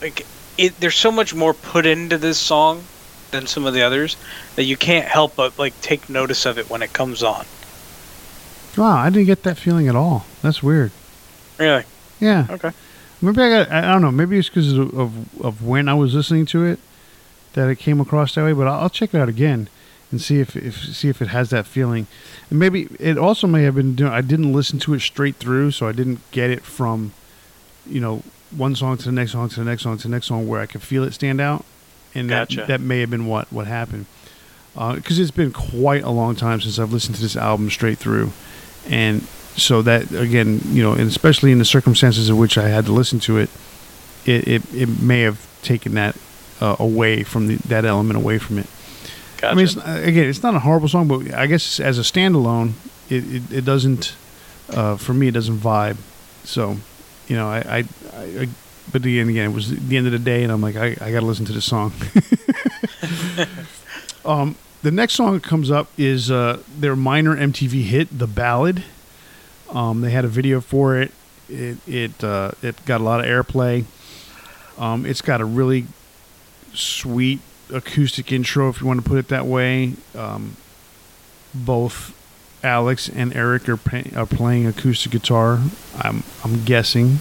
[0.00, 0.78] like it.
[0.80, 2.88] There's so much more put into this song
[3.32, 4.16] than some of the others
[4.56, 7.44] that you can't help but like take notice of it when it comes on.
[8.76, 10.24] Wow, I didn't get that feeling at all.
[10.40, 10.92] That's weird.
[11.58, 11.84] Really?
[12.20, 12.46] Yeah.
[12.48, 12.70] Okay.
[13.20, 13.70] Maybe I got.
[13.70, 14.10] I don't know.
[14.10, 16.78] Maybe it's because of, of, of when I was listening to it
[17.52, 18.52] that it came across that way.
[18.52, 19.68] But I'll, I'll check it out again
[20.10, 22.06] and see if, if see if it has that feeling.
[22.50, 24.12] And maybe it also may have been doing.
[24.12, 27.12] I didn't listen to it straight through, so I didn't get it from,
[27.86, 30.26] you know, one song to the next song to the next song to the next
[30.26, 31.64] song where I could feel it stand out.
[32.14, 32.56] And gotcha.
[32.56, 34.06] that that may have been what what happened.
[34.74, 37.98] Because uh, it's been quite a long time since I've listened to this album straight
[37.98, 38.32] through
[38.88, 39.22] and
[39.56, 42.92] so that again, you know, and especially in the circumstances in which I had to
[42.92, 43.50] listen to it,
[44.24, 46.16] it it, it may have taken that
[46.60, 48.66] uh, away from the, that element away from it.
[49.38, 49.52] Gotcha.
[49.52, 52.72] I mean, it's, again, it's not a horrible song, but I guess as a standalone,
[53.08, 54.16] it it, it doesn't.
[54.70, 55.98] Uh, for me, it doesn't vibe.
[56.44, 56.76] So,
[57.28, 57.84] you know, I, I,
[58.14, 58.48] I
[58.90, 61.12] but again, again, it was the end of the day, and I'm like, I, I
[61.12, 61.92] got to listen to this song.
[64.24, 68.82] um, the next song that comes up is uh, their minor MTV hit, "The Ballad."
[69.70, 71.12] Um, they had a video for it.
[71.48, 73.84] It it uh, it got a lot of airplay.
[74.78, 75.86] Um, it's got a really
[76.74, 77.40] sweet
[77.72, 79.94] acoustic intro, if you want to put it that way.
[80.16, 80.56] Um,
[81.54, 82.16] both
[82.64, 85.60] Alex and Eric are, pay- are playing acoustic guitar.
[85.96, 87.18] I'm I'm guessing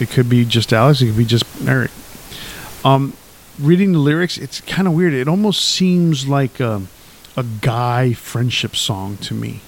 [0.00, 1.00] it could be just Alex.
[1.00, 1.90] It could be just Eric.
[2.84, 3.16] Um,
[3.60, 5.12] reading the lyrics, it's kind of weird.
[5.12, 6.82] It almost seems like a,
[7.36, 9.60] a guy friendship song to me.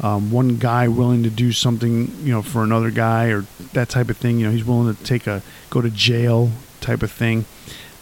[0.00, 4.08] Um, one guy willing to do something, you know, for another guy or that type
[4.08, 4.38] of thing.
[4.38, 6.50] You know, he's willing to take a go to jail
[6.80, 7.44] type of thing.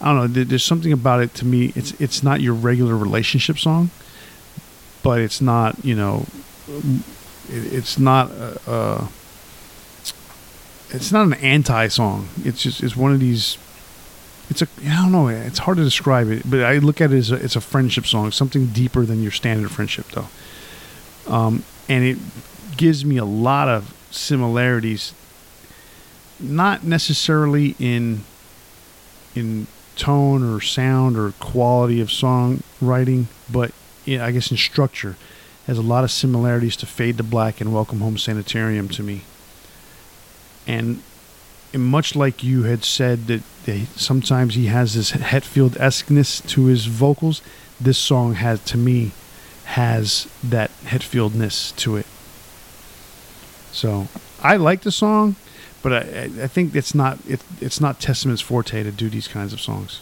[0.00, 0.44] I don't know.
[0.44, 1.72] There's something about it to me.
[1.76, 3.90] It's it's not your regular relationship song,
[5.02, 6.26] but it's not you know,
[7.48, 9.08] it's not a, a
[10.94, 12.28] it's not an anti song.
[12.44, 13.58] It's just it's one of these
[14.50, 15.28] it's a I don't know.
[15.28, 18.06] It's hard to describe it, but I look at it as a, it's a friendship
[18.06, 20.28] song, something deeper than your standard friendship, though.
[21.26, 22.18] Um, and it
[22.76, 25.14] gives me a lot of similarities,
[26.38, 28.24] not necessarily in
[29.34, 29.66] in
[29.96, 33.72] tone or sound or quality of songwriting, but
[34.04, 35.16] in, I guess in structure,
[35.66, 39.22] has a lot of similarities to Fade to Black and Welcome Home Sanitarium to me.
[40.66, 41.02] And
[41.74, 43.42] much like you had said that
[43.96, 47.42] sometimes he has this Hetfield esqueness to his vocals,
[47.80, 49.12] this song has to me
[49.64, 52.06] has that Hetfieldness to it.
[53.72, 54.08] So
[54.42, 55.36] I like the song,
[55.82, 55.98] but I,
[56.42, 60.00] I think it's not it, it's not Testament's forte to do these kinds of songs.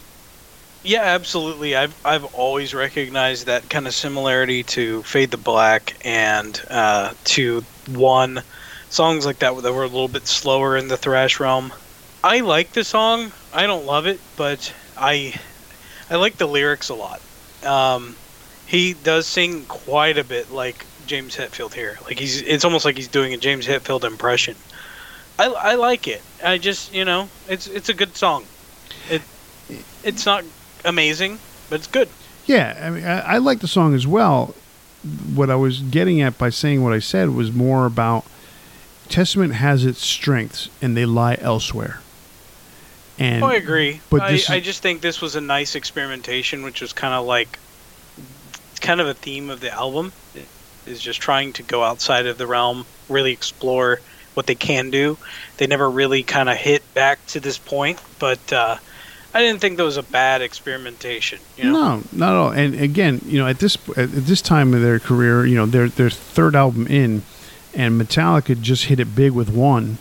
[0.83, 1.75] Yeah, absolutely.
[1.75, 7.63] I've I've always recognized that kind of similarity to Fade the Black and uh, to
[7.87, 8.41] One
[8.91, 11.73] songs like that that were a little bit slower in the thrash realm.
[12.23, 13.31] I like the song.
[13.51, 15.33] I don't love it, but I
[16.09, 17.21] I like the lyrics a lot.
[17.65, 18.15] Um,
[18.67, 21.97] he does sing quite a bit like James Hetfield here.
[22.05, 24.55] Like he's it's almost like he's doing a James Hetfield impression.
[25.39, 26.21] I, I like it.
[26.43, 28.45] I just you know it's it's a good song.
[29.09, 29.21] It
[30.03, 30.43] it's not
[30.85, 31.39] amazing,
[31.69, 32.09] but it's good.
[32.45, 34.53] Yeah, I mean, I, I like the song as well.
[35.33, 38.25] What I was getting at by saying what I said was more about
[39.11, 41.99] Testament has its strengths and they lie elsewhere.
[43.19, 44.01] And Oh, I agree.
[44.09, 47.59] but I, I just think this was a nice experimentation, which was kind of like
[48.71, 50.11] it's kind of a theme of the album
[50.87, 53.99] is just trying to go outside of the realm, really explore
[54.33, 55.17] what they can do.
[55.57, 58.77] They never really kind of hit back to this point, but uh,
[59.33, 61.39] I didn't think that was a bad experimentation.
[61.57, 61.71] You know?
[61.71, 62.51] No, not at all.
[62.51, 65.89] And again, you know, at this at this time of their career, you know, their
[65.89, 67.21] their third album in,
[67.73, 69.97] and Metallica just hit it big with one,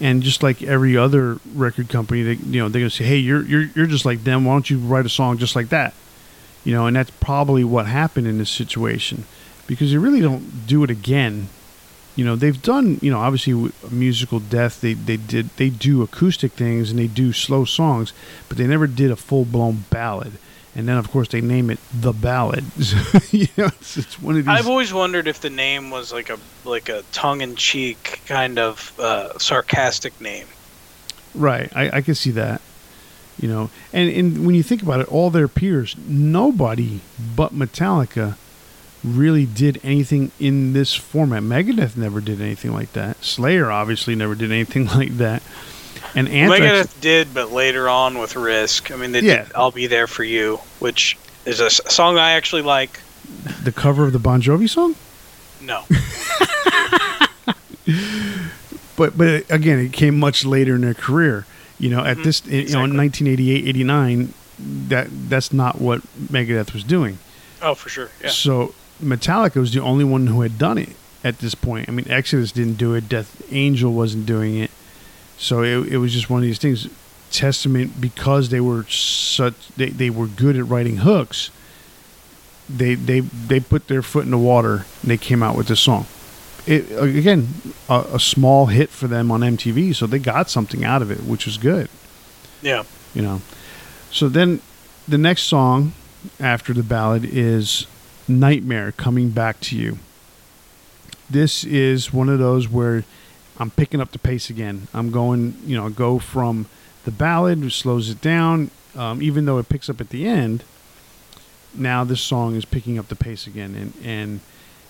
[0.00, 3.42] and just like every other record company, they you know they're gonna say, hey, you're
[3.42, 4.44] you're you're just like them.
[4.44, 5.94] Why don't you write a song just like that?
[6.64, 9.24] You know, and that's probably what happened in this situation,
[9.66, 11.48] because they really don't do it again.
[12.16, 14.80] You know, they've done you know obviously musical death.
[14.80, 18.12] They they did they do acoustic things and they do slow songs,
[18.48, 20.32] but they never did a full blown ballad
[20.74, 22.64] and then of course they name it the ballad.
[23.30, 24.48] you know, it's, it's one of these.
[24.48, 28.58] I've always wondered if the name was like a like a tongue in cheek kind
[28.58, 30.46] of uh, sarcastic name.
[31.34, 32.60] right, I, I can see that.
[33.40, 37.00] You know, and and when you think about it, all their peers, nobody
[37.36, 38.36] but Metallica
[39.04, 41.42] really did anything in this format.
[41.42, 43.24] Megadeth never did anything like that.
[43.24, 45.42] Slayer obviously never did anything like that.
[46.18, 48.90] And Anthrax, Megadeth did, but later on with Risk.
[48.90, 49.44] I mean, they Yeah.
[49.44, 51.16] did "I'll Be There for You," which
[51.46, 53.00] is a song I actually like.
[53.62, 54.94] the cover of the Bon Jovi song.
[55.60, 55.84] No,
[58.96, 61.46] but but again, it came much later in their career.
[61.78, 64.34] You know, at Mhm, this, you know, in 1988, 89,
[64.88, 66.00] that that's not what
[66.32, 67.18] Megadeth was doing.
[67.62, 68.30] oh for sure, yeah.
[68.30, 70.90] So Metallica was the only one who had done it
[71.22, 71.88] at this point.
[71.88, 73.08] I mean, Exodus didn't do it.
[73.08, 74.70] Death Angel wasn't doing it.
[75.38, 76.88] So it, it was just one of these things.
[77.30, 81.50] Testament, because they were such, they, they were good at writing hooks.
[82.70, 85.80] They they they put their foot in the water and they came out with this
[85.80, 86.06] song.
[86.66, 87.48] It again
[87.88, 91.22] a, a small hit for them on MTV, so they got something out of it,
[91.24, 91.88] which was good
[92.60, 92.84] Yeah,
[93.14, 93.40] you know.
[94.10, 94.60] So then
[95.06, 95.92] the next song
[96.40, 97.86] after the ballad is
[98.26, 99.98] Nightmare Coming Back to You.
[101.30, 103.04] This is one of those where
[103.58, 104.88] I'm picking up the pace again.
[104.94, 106.66] I'm going, you know, go from
[107.04, 110.64] the ballad, which slows it down, um, even though it picks up at the end.
[111.74, 114.40] Now this song is picking up the pace again, and and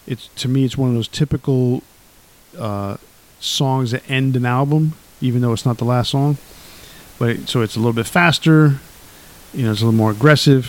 [0.07, 1.83] it's to me it's one of those typical
[2.59, 2.97] uh,
[3.41, 6.39] songs that end an album, even though it's not the last song
[7.19, 8.79] but so it's a little bit faster.
[9.53, 10.67] You know, it's a little more aggressive.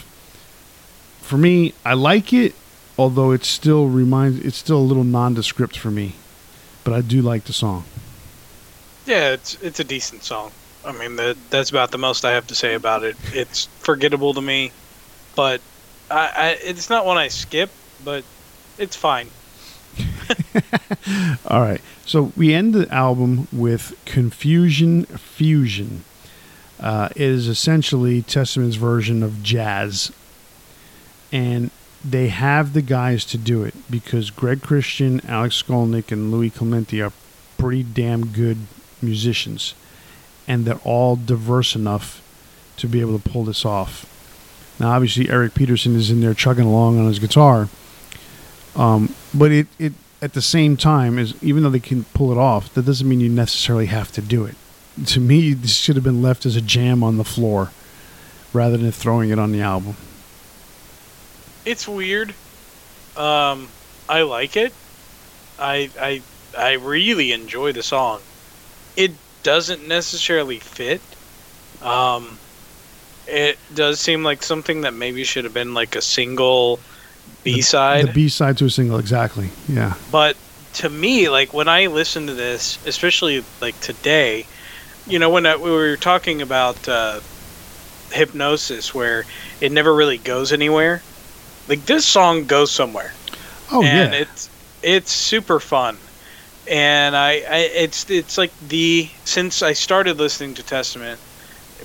[1.22, 2.56] For me, I like it,
[2.98, 4.40] although it still reminds.
[4.40, 6.16] It's still a little nondescript for me,
[6.90, 7.84] but I do like the song.
[9.06, 9.34] yeah.
[9.34, 10.52] It's it's a decent song.
[10.84, 13.16] I mean, that that's about the most I have to say about it.
[13.32, 14.72] It's forgettable to me,
[15.36, 15.62] but
[16.10, 17.70] I, I it's not one I skip,
[18.04, 18.24] but
[18.80, 19.30] it's fine.
[21.48, 26.06] All right, so we end the album with "Confusion Fusion."
[26.80, 30.12] Uh, it is essentially Testament's version of jazz,
[31.32, 31.70] and
[32.04, 37.02] they have the guys to do it because Greg Christian, Alex Skolnick, and Louis Clemente
[37.02, 37.12] are
[37.58, 38.58] pretty damn good
[39.02, 39.74] musicians,
[40.48, 42.22] and they're all diverse enough
[42.78, 44.06] to be able to pull this off.
[44.80, 47.68] Now, obviously, Eric Peterson is in there chugging along on his guitar,
[48.76, 52.38] um, but it, it at the same time is even though they can pull it
[52.38, 54.56] off, that doesn't mean you necessarily have to do it.
[55.06, 57.72] To me, this should have been left as a jam on the floor
[58.54, 59.96] rather than throwing it on the album.
[61.66, 62.34] It's weird.
[63.16, 63.68] Um,
[64.08, 64.74] I like it.
[65.58, 66.22] I I
[66.58, 68.22] I really enjoy the song.
[68.96, 69.12] It
[69.44, 71.02] doesn't necessarily fit.
[71.82, 72.38] Um,
[73.28, 76.80] it does seem like something that maybe should have been like a single
[77.44, 78.08] B side.
[78.08, 79.50] The B side to a single, exactly.
[79.68, 79.94] Yeah.
[80.12, 80.36] but
[80.72, 84.46] to me like when i listen to this especially like today
[85.08, 87.20] you know when I, we were talking about uh,
[88.12, 89.26] hypnosis where
[89.62, 91.02] it never really goes anywhere
[91.70, 93.14] like this song goes somewhere.
[93.72, 94.20] Oh and yeah.
[94.20, 94.50] it's
[94.84, 95.98] it's super fun.
[96.68, 101.20] And I, I it's it's like the since i started listening to testament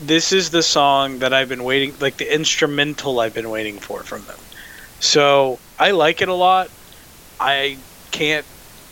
[0.01, 4.03] this is the song that i've been waiting like the instrumental i've been waiting for
[4.03, 4.39] from them.
[5.01, 6.71] So i like it a lot.
[7.39, 7.77] I
[8.11, 8.47] can't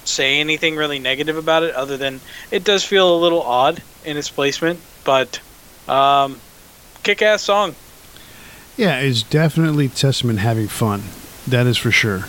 [0.04, 2.20] say anything really negative about it other than
[2.50, 5.40] it does feel a little odd in its placement but
[5.88, 6.40] um
[7.04, 7.74] kick-ass song
[8.76, 11.02] Yeah, it's definitely Testament having fun.
[11.46, 12.26] That is for sure.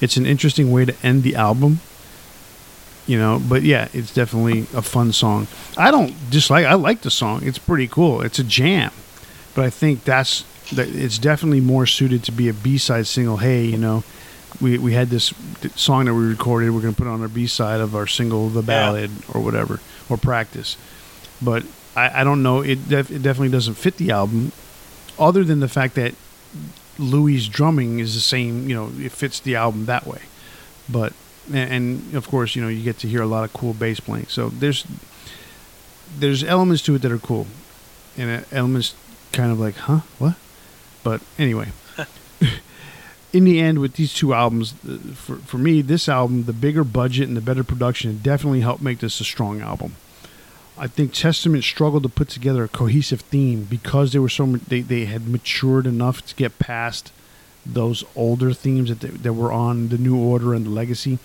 [0.00, 1.80] It's an interesting way to end the album.
[3.06, 3.40] you know.
[3.46, 5.48] But yeah, it's definitely a fun song.
[5.76, 6.66] I don't dislike.
[6.66, 7.42] I like the song.
[7.44, 8.22] It's pretty cool.
[8.22, 8.92] It's a jam,
[9.54, 10.88] but I think that's that.
[10.88, 13.38] It's definitely more suited to be a B side single.
[13.38, 14.04] Hey, you know,
[14.60, 15.32] we we had this
[15.76, 16.70] song that we recorded.
[16.70, 19.32] We're gonna put on our B side of our single, the ballad, yeah.
[19.34, 20.76] or whatever, or practice.
[21.42, 21.64] But
[21.96, 22.60] I, I don't know.
[22.62, 24.52] It, def, it definitely doesn't fit the album,
[25.20, 26.14] other than the fact that
[26.98, 28.68] Louis' drumming is the same.
[28.68, 30.22] You know, it fits the album that way.
[30.88, 31.12] But
[31.52, 34.00] and, and of course, you know, you get to hear a lot of cool bass
[34.00, 34.26] playing.
[34.26, 34.86] So there's
[36.18, 37.46] there's elements to it that are cool,
[38.16, 38.94] and elements
[39.32, 40.36] kind of like, huh, what?
[41.02, 41.68] But anyway,
[43.32, 46.84] in the end, with these two albums, uh, for for me, this album, the bigger
[46.84, 49.96] budget and the better production, definitely helped make this a strong album.
[50.80, 54.80] I think Testament struggled to put together a cohesive theme because they were so they,
[54.80, 57.12] they had matured enough to get past
[57.66, 61.18] those older themes that they, that were on the New Order and the Legacy.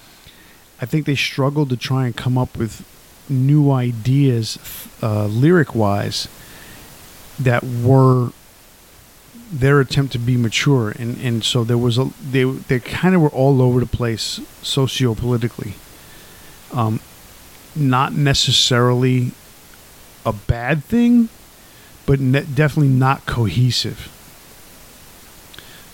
[0.81, 2.85] I think they struggled to try and come up with
[3.29, 4.59] new ideas,
[5.01, 6.27] uh, lyric wise,
[7.39, 8.31] that were
[9.49, 13.21] their attempt to be mature, and and so there was a they they kind of
[13.21, 15.75] were all over the place socio-politically.
[16.73, 16.99] Um,
[17.73, 19.31] not necessarily
[20.25, 21.29] a bad thing,
[22.05, 24.11] but ne- definitely not cohesive.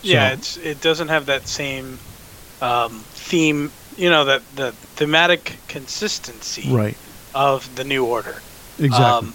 [0.04, 2.00] Yeah, it's it doesn't have that same
[2.62, 3.72] um, theme.
[3.98, 6.98] You know that the thematic consistency right.
[7.36, 8.36] of the new order.
[8.80, 9.06] Exactly.
[9.06, 9.34] Um,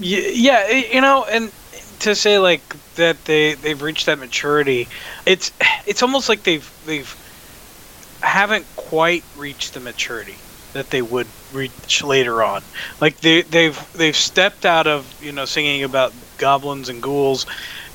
[0.00, 1.52] yeah, you know, and
[2.00, 2.62] to say like
[2.96, 4.88] that they they've reached that maturity,
[5.24, 5.52] it's
[5.86, 7.16] it's almost like they've they've
[8.22, 10.36] haven't quite reached the maturity
[10.72, 12.62] that they would reach later on.
[13.00, 17.46] Like they they've they've stepped out of you know singing about goblins and ghouls,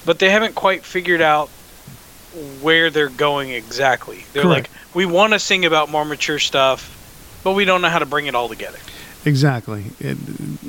[0.06, 1.50] but they haven't quite figured out
[2.62, 4.26] where they're going exactly.
[4.34, 4.70] They're Correct.
[4.72, 8.06] like, we want to sing about more mature stuff, but we don't know how to
[8.06, 8.80] bring it all together.
[9.26, 10.18] Exactly, it,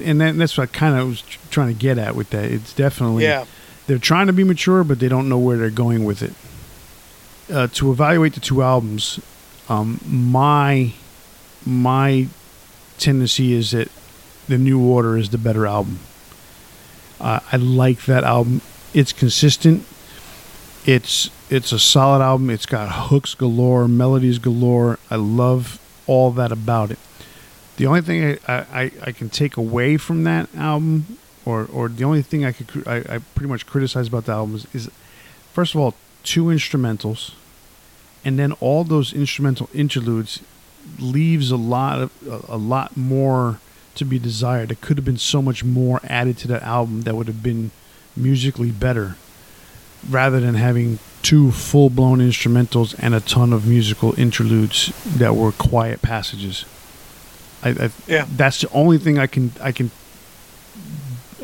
[0.03, 2.51] and that, that's what I kind of was trying to get at with that.
[2.51, 3.45] It's definitely yeah.
[3.87, 6.35] They're trying to be mature, but they don't know where they're going with it.
[7.51, 9.19] Uh, to evaluate the two albums,
[9.71, 10.93] um, my
[11.69, 12.29] my
[12.97, 13.91] tendency is that
[14.49, 15.99] the New Order is the better album.
[17.21, 18.63] Uh, I like that album.
[18.95, 19.85] It's consistent.
[20.87, 22.49] It's it's a solid album.
[22.49, 24.99] It's got hooks galore, melodies galore.
[25.11, 26.99] I love all that about it.
[27.77, 32.05] The only thing I, I, I can take away from that album, or, or the
[32.05, 34.91] only thing I could I, I pretty much criticize about the album is, is,
[35.53, 35.95] first of all,
[36.25, 37.33] two instrumentals,
[38.25, 40.41] and then all those instrumental interludes
[40.99, 43.61] leaves a lot of a, a lot more
[43.95, 44.71] to be desired.
[44.71, 47.71] It could have been so much more added to that album that would have been
[48.17, 49.17] musically better
[50.09, 55.53] rather than having two full blown instrumentals and a ton of musical interludes that were
[55.53, 56.65] quiet passages.
[57.63, 59.91] I, I, yeah, that's the only thing I can I can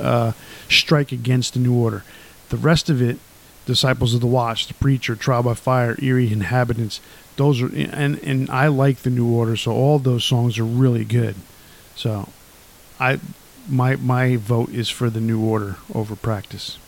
[0.00, 0.32] uh,
[0.68, 2.04] strike against the New Order.
[2.50, 3.18] The rest of it,
[3.66, 7.00] Disciples of the Watch, The Preacher, Trial by Fire, Eerie Inhabitants,
[7.36, 11.04] those are and and I like the New Order, so all those songs are really
[11.04, 11.34] good.
[11.96, 12.28] So,
[12.98, 13.20] I
[13.68, 16.78] my my vote is for the New Order over Practice.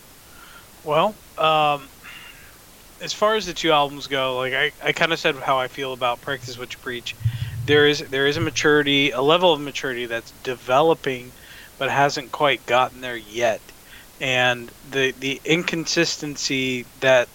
[0.84, 1.88] Well, um,
[3.00, 5.68] as far as the two albums go, like I, I kind of said how I
[5.68, 7.14] feel about Practice What You Preach.
[7.66, 11.32] There is there is a maturity, a level of maturity that's developing,
[11.78, 13.60] but hasn't quite gotten there yet,
[14.20, 17.28] and the the inconsistency that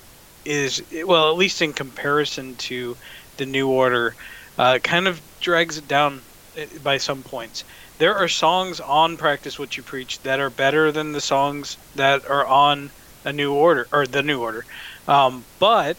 [0.45, 2.97] is well, at least in comparison to
[3.37, 4.15] the New Order,
[4.57, 6.21] uh, kind of drags it down
[6.55, 7.63] eh, by some points.
[7.97, 12.25] There are songs on Practice What You Preach that are better than the songs that
[12.29, 12.91] are on
[13.23, 14.65] a New Order or the New Order.
[15.07, 15.97] Um, but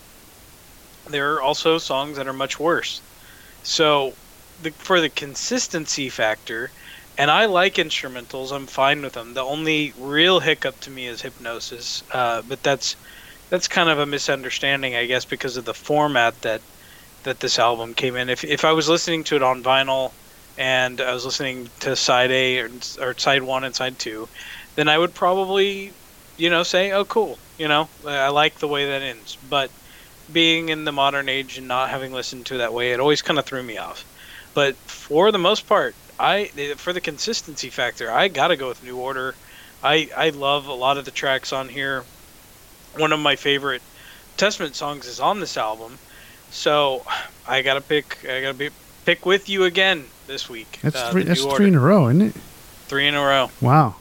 [1.06, 3.02] there are also songs that are much worse.
[3.62, 4.18] So,
[4.58, 6.72] the, for the consistency factor,
[7.18, 9.34] and I like instrumentals, I'm fine with them.
[9.34, 12.96] The only real hiccup to me is hypnosis, uh, but that's
[13.52, 16.64] that's kind of a misunderstanding, I guess, because of the format that
[17.24, 18.30] that this album came in.
[18.30, 20.12] If if I was listening to it on vinyl
[20.56, 22.70] and I was listening to side A or,
[23.00, 24.28] or side one and side two,
[24.76, 25.94] then I would probably
[26.38, 29.38] you know, say, "Oh, cool," you know, I like the way that ends.
[29.42, 29.72] But
[30.30, 33.22] being in the modern age and not having listened to it that way, it always
[33.22, 34.06] kind of threw me off.
[34.54, 38.98] But for the most part, I for the consistency factor, I gotta go with New
[38.98, 39.38] Order.
[39.82, 42.06] I I love a lot of the tracks on here.
[42.96, 43.82] One of my favorite
[44.36, 45.98] Testament songs is on this album,
[46.50, 47.04] so
[47.46, 48.18] I gotta pick.
[48.28, 48.70] I gotta be,
[49.04, 50.78] pick with you again this week.
[50.82, 51.22] That's uh, three.
[51.24, 52.34] That's three in a row, isn't it?
[52.86, 53.50] Three in a row.
[53.60, 53.96] Wow.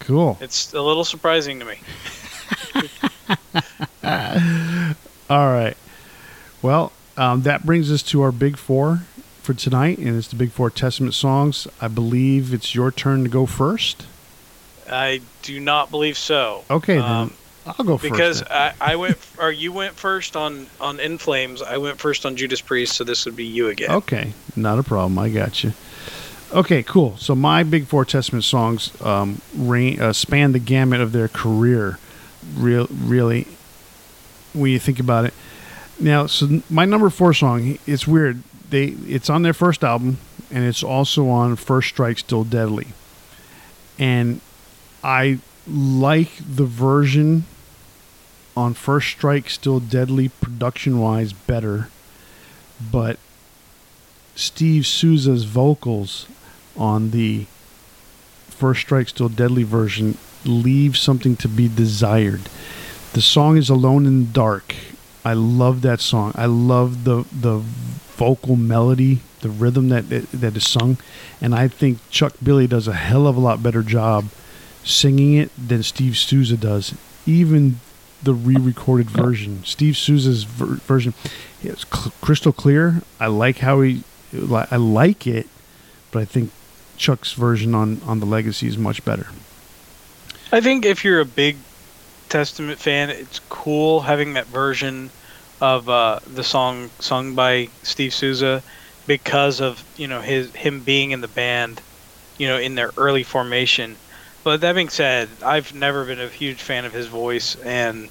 [0.00, 0.38] Cool.
[0.40, 1.78] It's a little surprising to me.
[5.30, 5.76] All right.
[6.62, 9.02] Well, um, that brings us to our big four.
[9.42, 11.66] for tonight, and it's the Big Four Testament songs.
[11.80, 14.04] I believe it's your turn to go first.
[14.90, 16.64] I do not believe so.
[16.70, 17.34] Okay, then Um,
[17.78, 18.12] I'll go first.
[18.12, 18.42] because.
[18.42, 21.62] I, I went or you went first on on In Flames.
[21.62, 23.90] I went first on Judas Priest, so this would be you again.
[23.90, 25.18] Okay, not a problem.
[25.18, 25.72] I got you.
[26.52, 27.16] Okay, cool.
[27.18, 31.98] So my Big Four Testament songs um, reign, uh, span the gamut of their career.
[32.56, 33.46] Real, really,
[34.54, 35.34] when you think about it.
[36.00, 38.42] Now, so my number four song, it's weird.
[38.70, 40.18] They, it's on their first album,
[40.50, 42.88] and it's also on First Strike, Still Deadly.
[43.98, 44.40] And
[45.02, 47.44] I like the version
[48.58, 51.88] on First Strike, Still Deadly, production wise, better.
[52.90, 53.20] But
[54.34, 56.26] Steve Souza's vocals
[56.76, 57.46] on the
[58.48, 62.48] First Strike Still Deadly version leave something to be desired.
[63.12, 64.74] The song is Alone in the Dark.
[65.24, 66.32] I love that song.
[66.34, 67.58] I love the the
[68.16, 70.98] vocal melody, the rhythm that that is sung,
[71.40, 74.30] and I think Chuck Billy does a hell of a lot better job
[74.82, 76.94] singing it than Steve Souza does.
[77.26, 77.78] Even
[78.22, 81.14] the re-recorded version, Steve Souza's ver- version,
[81.62, 83.02] it's cl- crystal clear.
[83.20, 85.46] I like how he, I like it,
[86.10, 86.50] but I think
[86.96, 89.28] Chuck's version on on the Legacy is much better.
[90.50, 91.56] I think if you're a big
[92.28, 95.10] Testament fan, it's cool having that version
[95.60, 98.62] of uh, the song sung by Steve Souza
[99.06, 101.80] because of you know his him being in the band,
[102.36, 103.96] you know, in their early formation.
[104.48, 108.08] But that being said, I've never been a huge fan of his voice, and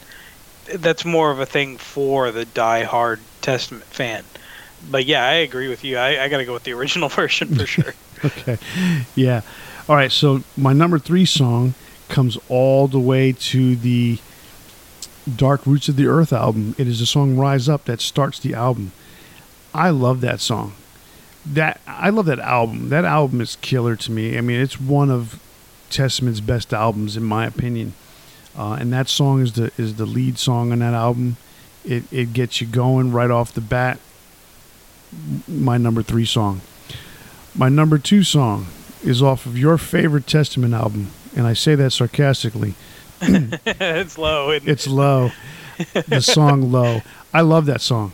[0.72, 4.24] that's more of a thing for the die-hard Testament fan.
[4.92, 5.98] But yeah, I agree with you.
[5.98, 7.96] I, I got to go with the original version for sure.
[8.24, 8.60] okay.
[9.16, 9.42] Yeah.
[9.90, 10.12] All right.
[10.12, 11.74] So my number three song
[12.08, 14.20] comes all the way to the
[15.36, 16.76] Dark Roots of the Earth album.
[16.78, 18.92] It is the song Rise Up that starts the album.
[19.74, 20.74] I love that song.
[21.48, 22.90] That I love that album.
[22.90, 24.38] That album is killer to me.
[24.38, 25.42] I mean, it's one of
[25.90, 27.94] Testament's best albums in my opinion.
[28.58, 31.38] Uh, and that song is the is the lead song on that album.
[31.86, 34.00] It it gets you going right off the bat.
[35.48, 36.62] My number three song.
[37.56, 38.68] My number two song
[39.04, 42.74] is off of your favorite Testament album, and I say that sarcastically.
[43.22, 44.52] it's low.
[44.52, 44.68] it?
[44.68, 45.32] It's Low.
[46.08, 47.02] the song Low.
[47.34, 48.12] I love that song.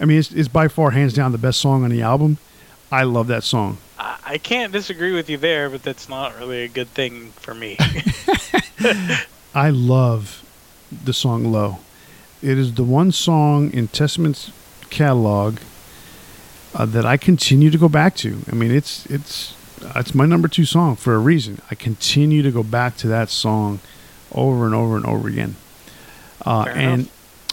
[0.00, 2.38] I mean, it's, it's by far, hands down, the best song on the album.
[2.90, 3.78] I love that song.
[3.98, 7.54] I I can't disagree with you there, but that's not really a good thing for
[7.54, 7.76] me.
[9.54, 10.44] I love
[11.04, 11.78] the song Low.
[12.42, 14.52] It is the one song in Testament's
[14.90, 15.58] catalog
[16.74, 18.42] uh, that I continue to go back to.
[18.50, 19.56] I mean, it's it's
[19.96, 21.60] it's my number two song for a reason.
[21.70, 23.80] I continue to go back to that song
[24.32, 25.56] over and over and over again.
[26.44, 27.08] Uh, and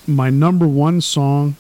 [0.05, 1.55] my number one song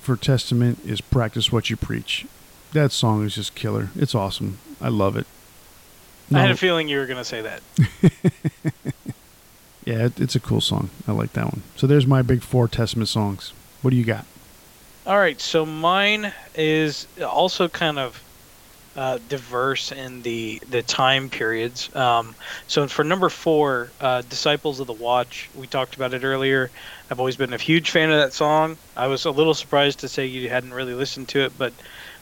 [0.00, 2.26] for Testament is "Practice What You Preach."
[2.74, 3.90] That song is just killer.
[3.94, 4.58] It's awesome.
[4.80, 5.28] I love it.
[6.32, 7.62] I had a feeling you were going to say that.
[9.84, 10.90] yeah, it, it's a cool song.
[11.06, 11.62] I like that one.
[11.76, 13.52] So there's my big four Testament songs.
[13.82, 14.26] What do you got?
[15.06, 18.20] All right, so mine is also kind of
[18.96, 21.94] uh, diverse in the the time periods.
[21.94, 22.34] Um,
[22.66, 26.72] so for number four, uh, "Disciples of the Watch," we talked about it earlier.
[27.08, 28.78] I've always been a huge fan of that song.
[28.96, 31.72] I was a little surprised to say you hadn't really listened to it, but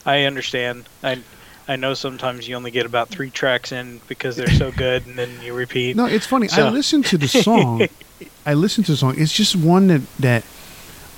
[0.05, 0.85] I understand.
[1.03, 1.19] I
[1.67, 5.17] I know sometimes you only get about three tracks in because they're so good, and
[5.17, 5.95] then you repeat.
[5.95, 6.47] No, it's funny.
[6.49, 7.87] I So- listened to the song.
[8.45, 9.15] I listened to the song.
[9.17, 10.43] It's just one that that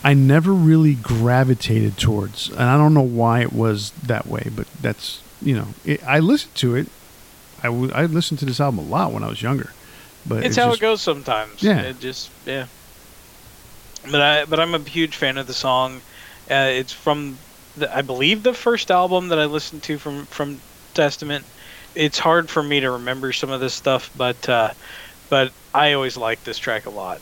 [0.03, 4.49] I never really gravitated towards, and I don't know why it was that way.
[4.55, 6.87] But that's you know, it, I listened to it.
[7.63, 9.73] I w- I listened to this album a lot when I was younger,
[10.27, 11.63] but it's it how just- it goes sometimes.
[11.63, 11.81] Yeah.
[11.81, 12.67] It just yeah.
[14.11, 16.01] But I but I'm a huge fan of the song.
[16.51, 17.39] Uh, it's from
[17.75, 20.61] the, I believe the first album that I listened to from from
[20.93, 21.47] Testament.
[21.95, 24.73] It's hard for me to remember some of this stuff, but uh,
[25.29, 27.21] but I always like this track a lot.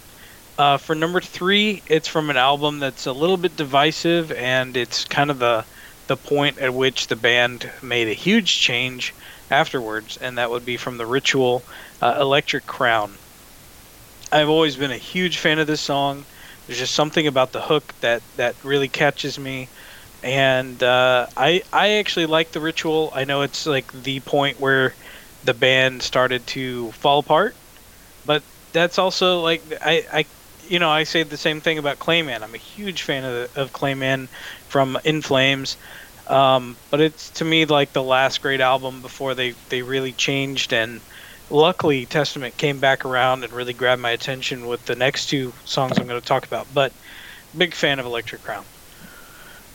[0.58, 5.06] Uh, for number three, it's from an album that's a little bit divisive, and it's
[5.06, 5.68] kind of the
[6.08, 9.16] the point at which the band made a huge change
[9.52, 11.66] afterwards, and that would be from the Ritual,
[12.02, 13.20] uh, "Electric Crown."
[14.32, 16.26] I've always been a huge fan of this song.
[16.68, 19.70] There's just something about the hook that that really catches me,
[20.24, 23.12] and uh, I I actually like the Ritual.
[23.16, 24.98] I know it's like the point where
[25.44, 27.58] the band started to fall apart,
[28.26, 30.26] but that's also like I I
[30.62, 32.44] you know I say the same thing about Clayman.
[32.44, 34.30] I'm a huge fan of of Clayman
[34.68, 35.78] from In Flames.
[36.28, 40.74] Um, but it's to me like the last great album before they, they really changed
[40.74, 41.04] and
[41.50, 45.98] luckily Testament came back around and really grabbed my attention with the next two songs
[46.00, 46.68] I'm going to talk about.
[46.74, 46.94] But
[47.58, 48.68] big fan of Electric Crown.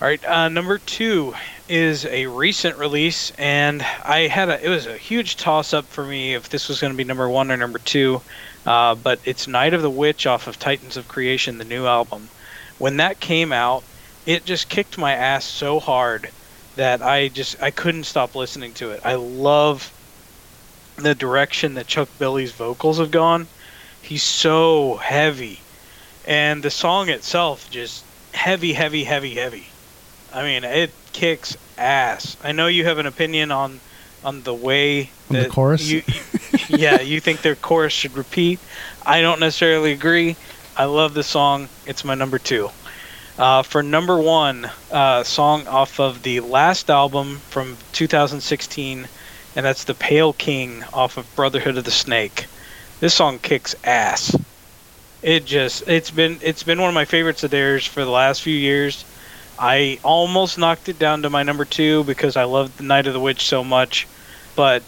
[0.00, 1.34] All right, uh, number two
[1.68, 6.04] is a recent release, and I had a it was a huge toss up for
[6.04, 8.22] me if this was going to be number one or number two,
[8.64, 12.28] uh, but it's Night of the Witch off of Titans of Creation, the new album.
[12.78, 13.82] When that came out,
[14.24, 16.30] it just kicked my ass so hard
[16.76, 19.00] that I just I couldn't stop listening to it.
[19.04, 19.92] I love
[20.94, 23.48] the direction that Chuck Billy's vocals have gone.
[24.00, 25.58] He's so heavy,
[26.24, 29.66] and the song itself just heavy, heavy, heavy, heavy.
[30.32, 32.36] I mean, it kicks ass.
[32.42, 33.80] I know you have an opinion on
[34.24, 35.88] on the way On the chorus?
[35.88, 36.02] You,
[36.68, 38.58] yeah, you think their chorus should repeat.
[39.06, 40.36] I don't necessarily agree.
[40.76, 41.68] I love the song.
[41.86, 42.70] It's my number two.
[43.38, 49.06] Uh, for number one, uh, song off of the last album from 2016,
[49.54, 52.46] and that's "The Pale King" off of Brotherhood of the Snake.
[53.00, 54.36] This song kicks ass.
[55.22, 58.42] It just it's been it's been one of my favorites of theirs for the last
[58.42, 59.04] few years.
[59.58, 63.12] I almost knocked it down to my number two because I love the Night of
[63.12, 64.06] the Witch so much,
[64.56, 64.82] but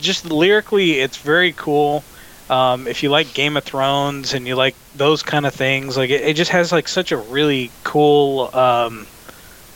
[0.00, 2.04] just lyrically, it's very cool.
[2.48, 6.10] Um, if you like Game of Thrones and you like those kind of things, like
[6.10, 9.06] it, it just has like such a really cool um,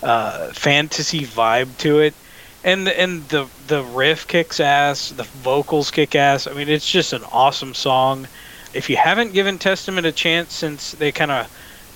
[0.03, 2.15] uh, fantasy vibe to it,
[2.65, 6.47] and and the the riff kicks ass, the vocals kick ass.
[6.47, 8.29] I mean, it's just an awesome song.
[8.73, 11.51] If you haven't given Testament a chance since they kind of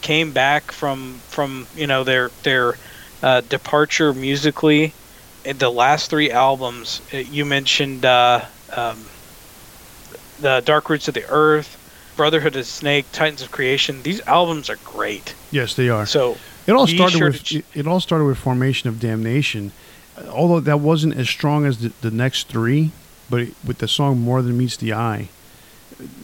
[0.04, 2.74] came back from from you know their their
[3.22, 4.92] uh, departure musically,
[5.44, 8.44] in the last three albums, uh, you mentioned uh,
[8.76, 8.98] um,
[10.40, 11.78] the Dark Roots of the Earth,
[12.16, 14.02] Brotherhood of Snake, Titans of Creation.
[14.02, 15.34] These albums are great.
[15.50, 16.06] Yes, they are.
[16.06, 16.36] So
[16.66, 19.72] It all started sure with it, it all started with Formation of Damnation,
[20.28, 22.90] although that wasn't as strong as the, the next three,
[23.30, 25.28] but it, with the song More Than Meets the Eye.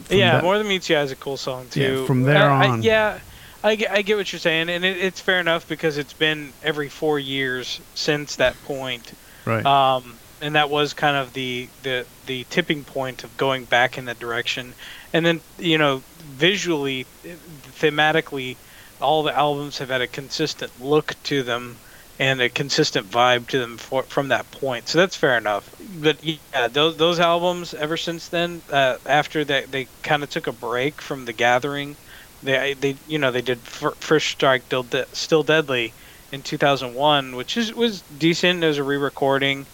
[0.09, 1.81] yeah, that- More Than Meets the Eye is a cool song too.
[2.01, 2.83] Yeah, from there I- I- on.
[2.83, 3.19] yeah,
[3.63, 6.53] I get, I get what you're saying, and it, it's fair enough because it's been
[6.61, 9.13] every four years since that point.
[9.45, 9.65] right.
[9.65, 14.05] um, and that was kind of the, the the tipping point of going back in
[14.05, 14.73] that direction.
[15.13, 18.57] And then you know, visually, thematically,
[18.99, 21.79] all the albums have had a consistent look to them
[22.19, 24.87] and a consistent vibe to them for, from that point.
[24.87, 25.73] So that's fair enough.
[25.79, 30.47] But yeah, those those albums ever since then, uh, after that, they kind of took
[30.47, 31.97] a break from the Gathering.
[32.43, 35.93] They they you know they did Fir- First Strike, Still, De- Still Deadly
[36.31, 39.65] in 2001, which is was decent as a re-recording,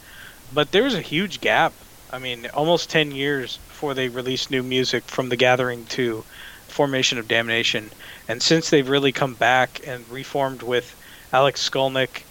[0.53, 1.73] but there was a huge gap.
[2.11, 6.23] I mean, almost 10 years before they released new music from The Gathering to
[6.67, 7.91] Formation of Damnation,
[8.27, 10.95] and since they've really come back and reformed with
[11.33, 12.23] Alex Skolnick,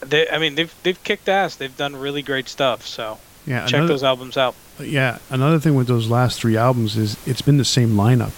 [0.00, 1.56] they I mean they've they've kicked ass.
[1.56, 2.86] They've done really great stuff.
[2.86, 4.54] So yeah, check another, those albums out.
[4.80, 5.18] yeah.
[5.30, 8.32] Another thing with those last three albums is it's been the same lineup,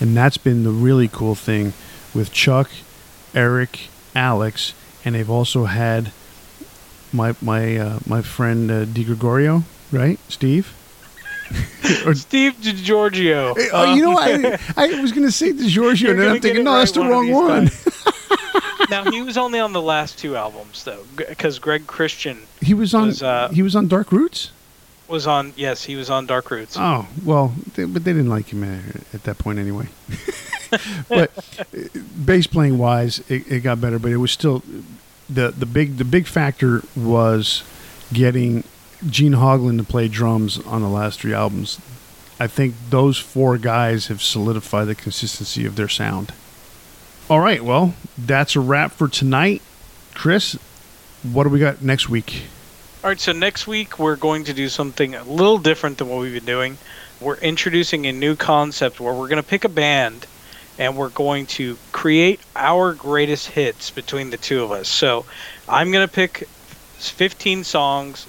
[0.00, 1.72] and that's been the really cool thing
[2.14, 2.70] with Chuck,
[3.34, 4.74] Eric, Alex,
[5.04, 6.12] and they've also had
[7.12, 10.74] my my uh, my friend uh, Di Gregorio, right, Steve.
[12.06, 13.56] or Steve DiGiorgio.
[13.56, 16.40] Hey, oh, you know, I, I was going to say DiGiorgio, You're and then I'm
[16.40, 17.70] thinking, no, right that's the wrong one.
[18.90, 22.94] now he was only on the last two albums though, because Greg Christian He was
[22.94, 23.08] on.
[23.08, 24.52] Was, uh, he was on Dark Roots.
[25.10, 25.52] Was on.
[25.56, 26.76] Yes, he was on Dark Roots.
[26.78, 29.88] Oh well, they, but they didn't like him at, at that point anyway.
[31.08, 31.64] but uh,
[32.24, 34.62] bass playing wise, it, it got better, but it was still
[35.28, 37.62] the the big the big factor was
[38.12, 38.64] getting
[39.08, 41.78] Gene Hoglan to play drums on the last three albums.
[42.38, 46.32] I think those four guys have solidified the consistency of their sound.
[47.28, 49.62] All right, well, that's a wrap for tonight.
[50.14, 50.54] Chris,
[51.22, 52.44] what do we got next week?
[53.02, 56.18] All right, so next week we're going to do something a little different than what
[56.18, 56.76] we've been doing.
[57.18, 60.26] We're introducing a new concept where we're going to pick a band
[60.78, 64.86] and we're going to create our greatest hits between the two of us.
[64.86, 65.24] So
[65.66, 66.46] I'm going to pick
[66.98, 68.26] 15 songs,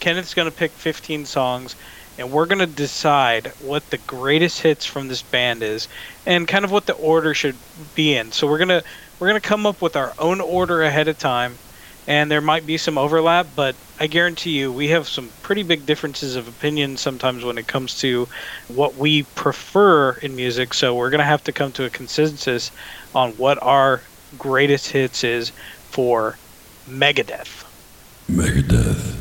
[0.00, 1.76] Kenneth's going to pick 15 songs,
[2.18, 5.86] and we're going to decide what the greatest hits from this band is
[6.26, 7.54] and kind of what the order should
[7.94, 8.32] be in.
[8.32, 8.82] So we're going to
[9.20, 11.58] we're going to come up with our own order ahead of time
[12.10, 15.86] and there might be some overlap, but I guarantee you we have some pretty big
[15.86, 18.26] differences of opinion sometimes when it comes to
[18.66, 20.74] what we prefer in music.
[20.74, 22.72] So we're going to have to come to a consensus
[23.14, 24.00] on what our
[24.38, 25.50] greatest hits is
[25.90, 26.36] for
[26.88, 27.64] Megadeth.
[28.28, 29.16] Megadeth.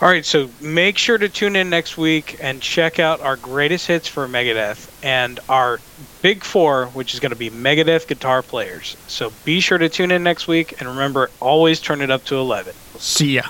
[0.00, 3.86] All right, so make sure to tune in next week and check out our greatest
[3.86, 5.78] hits for Megadeth and our
[6.22, 8.96] big four, which is going to be Megadeth guitar players.
[9.08, 12.36] So be sure to tune in next week and remember, always turn it up to
[12.36, 12.74] 11.
[12.96, 13.42] See ya.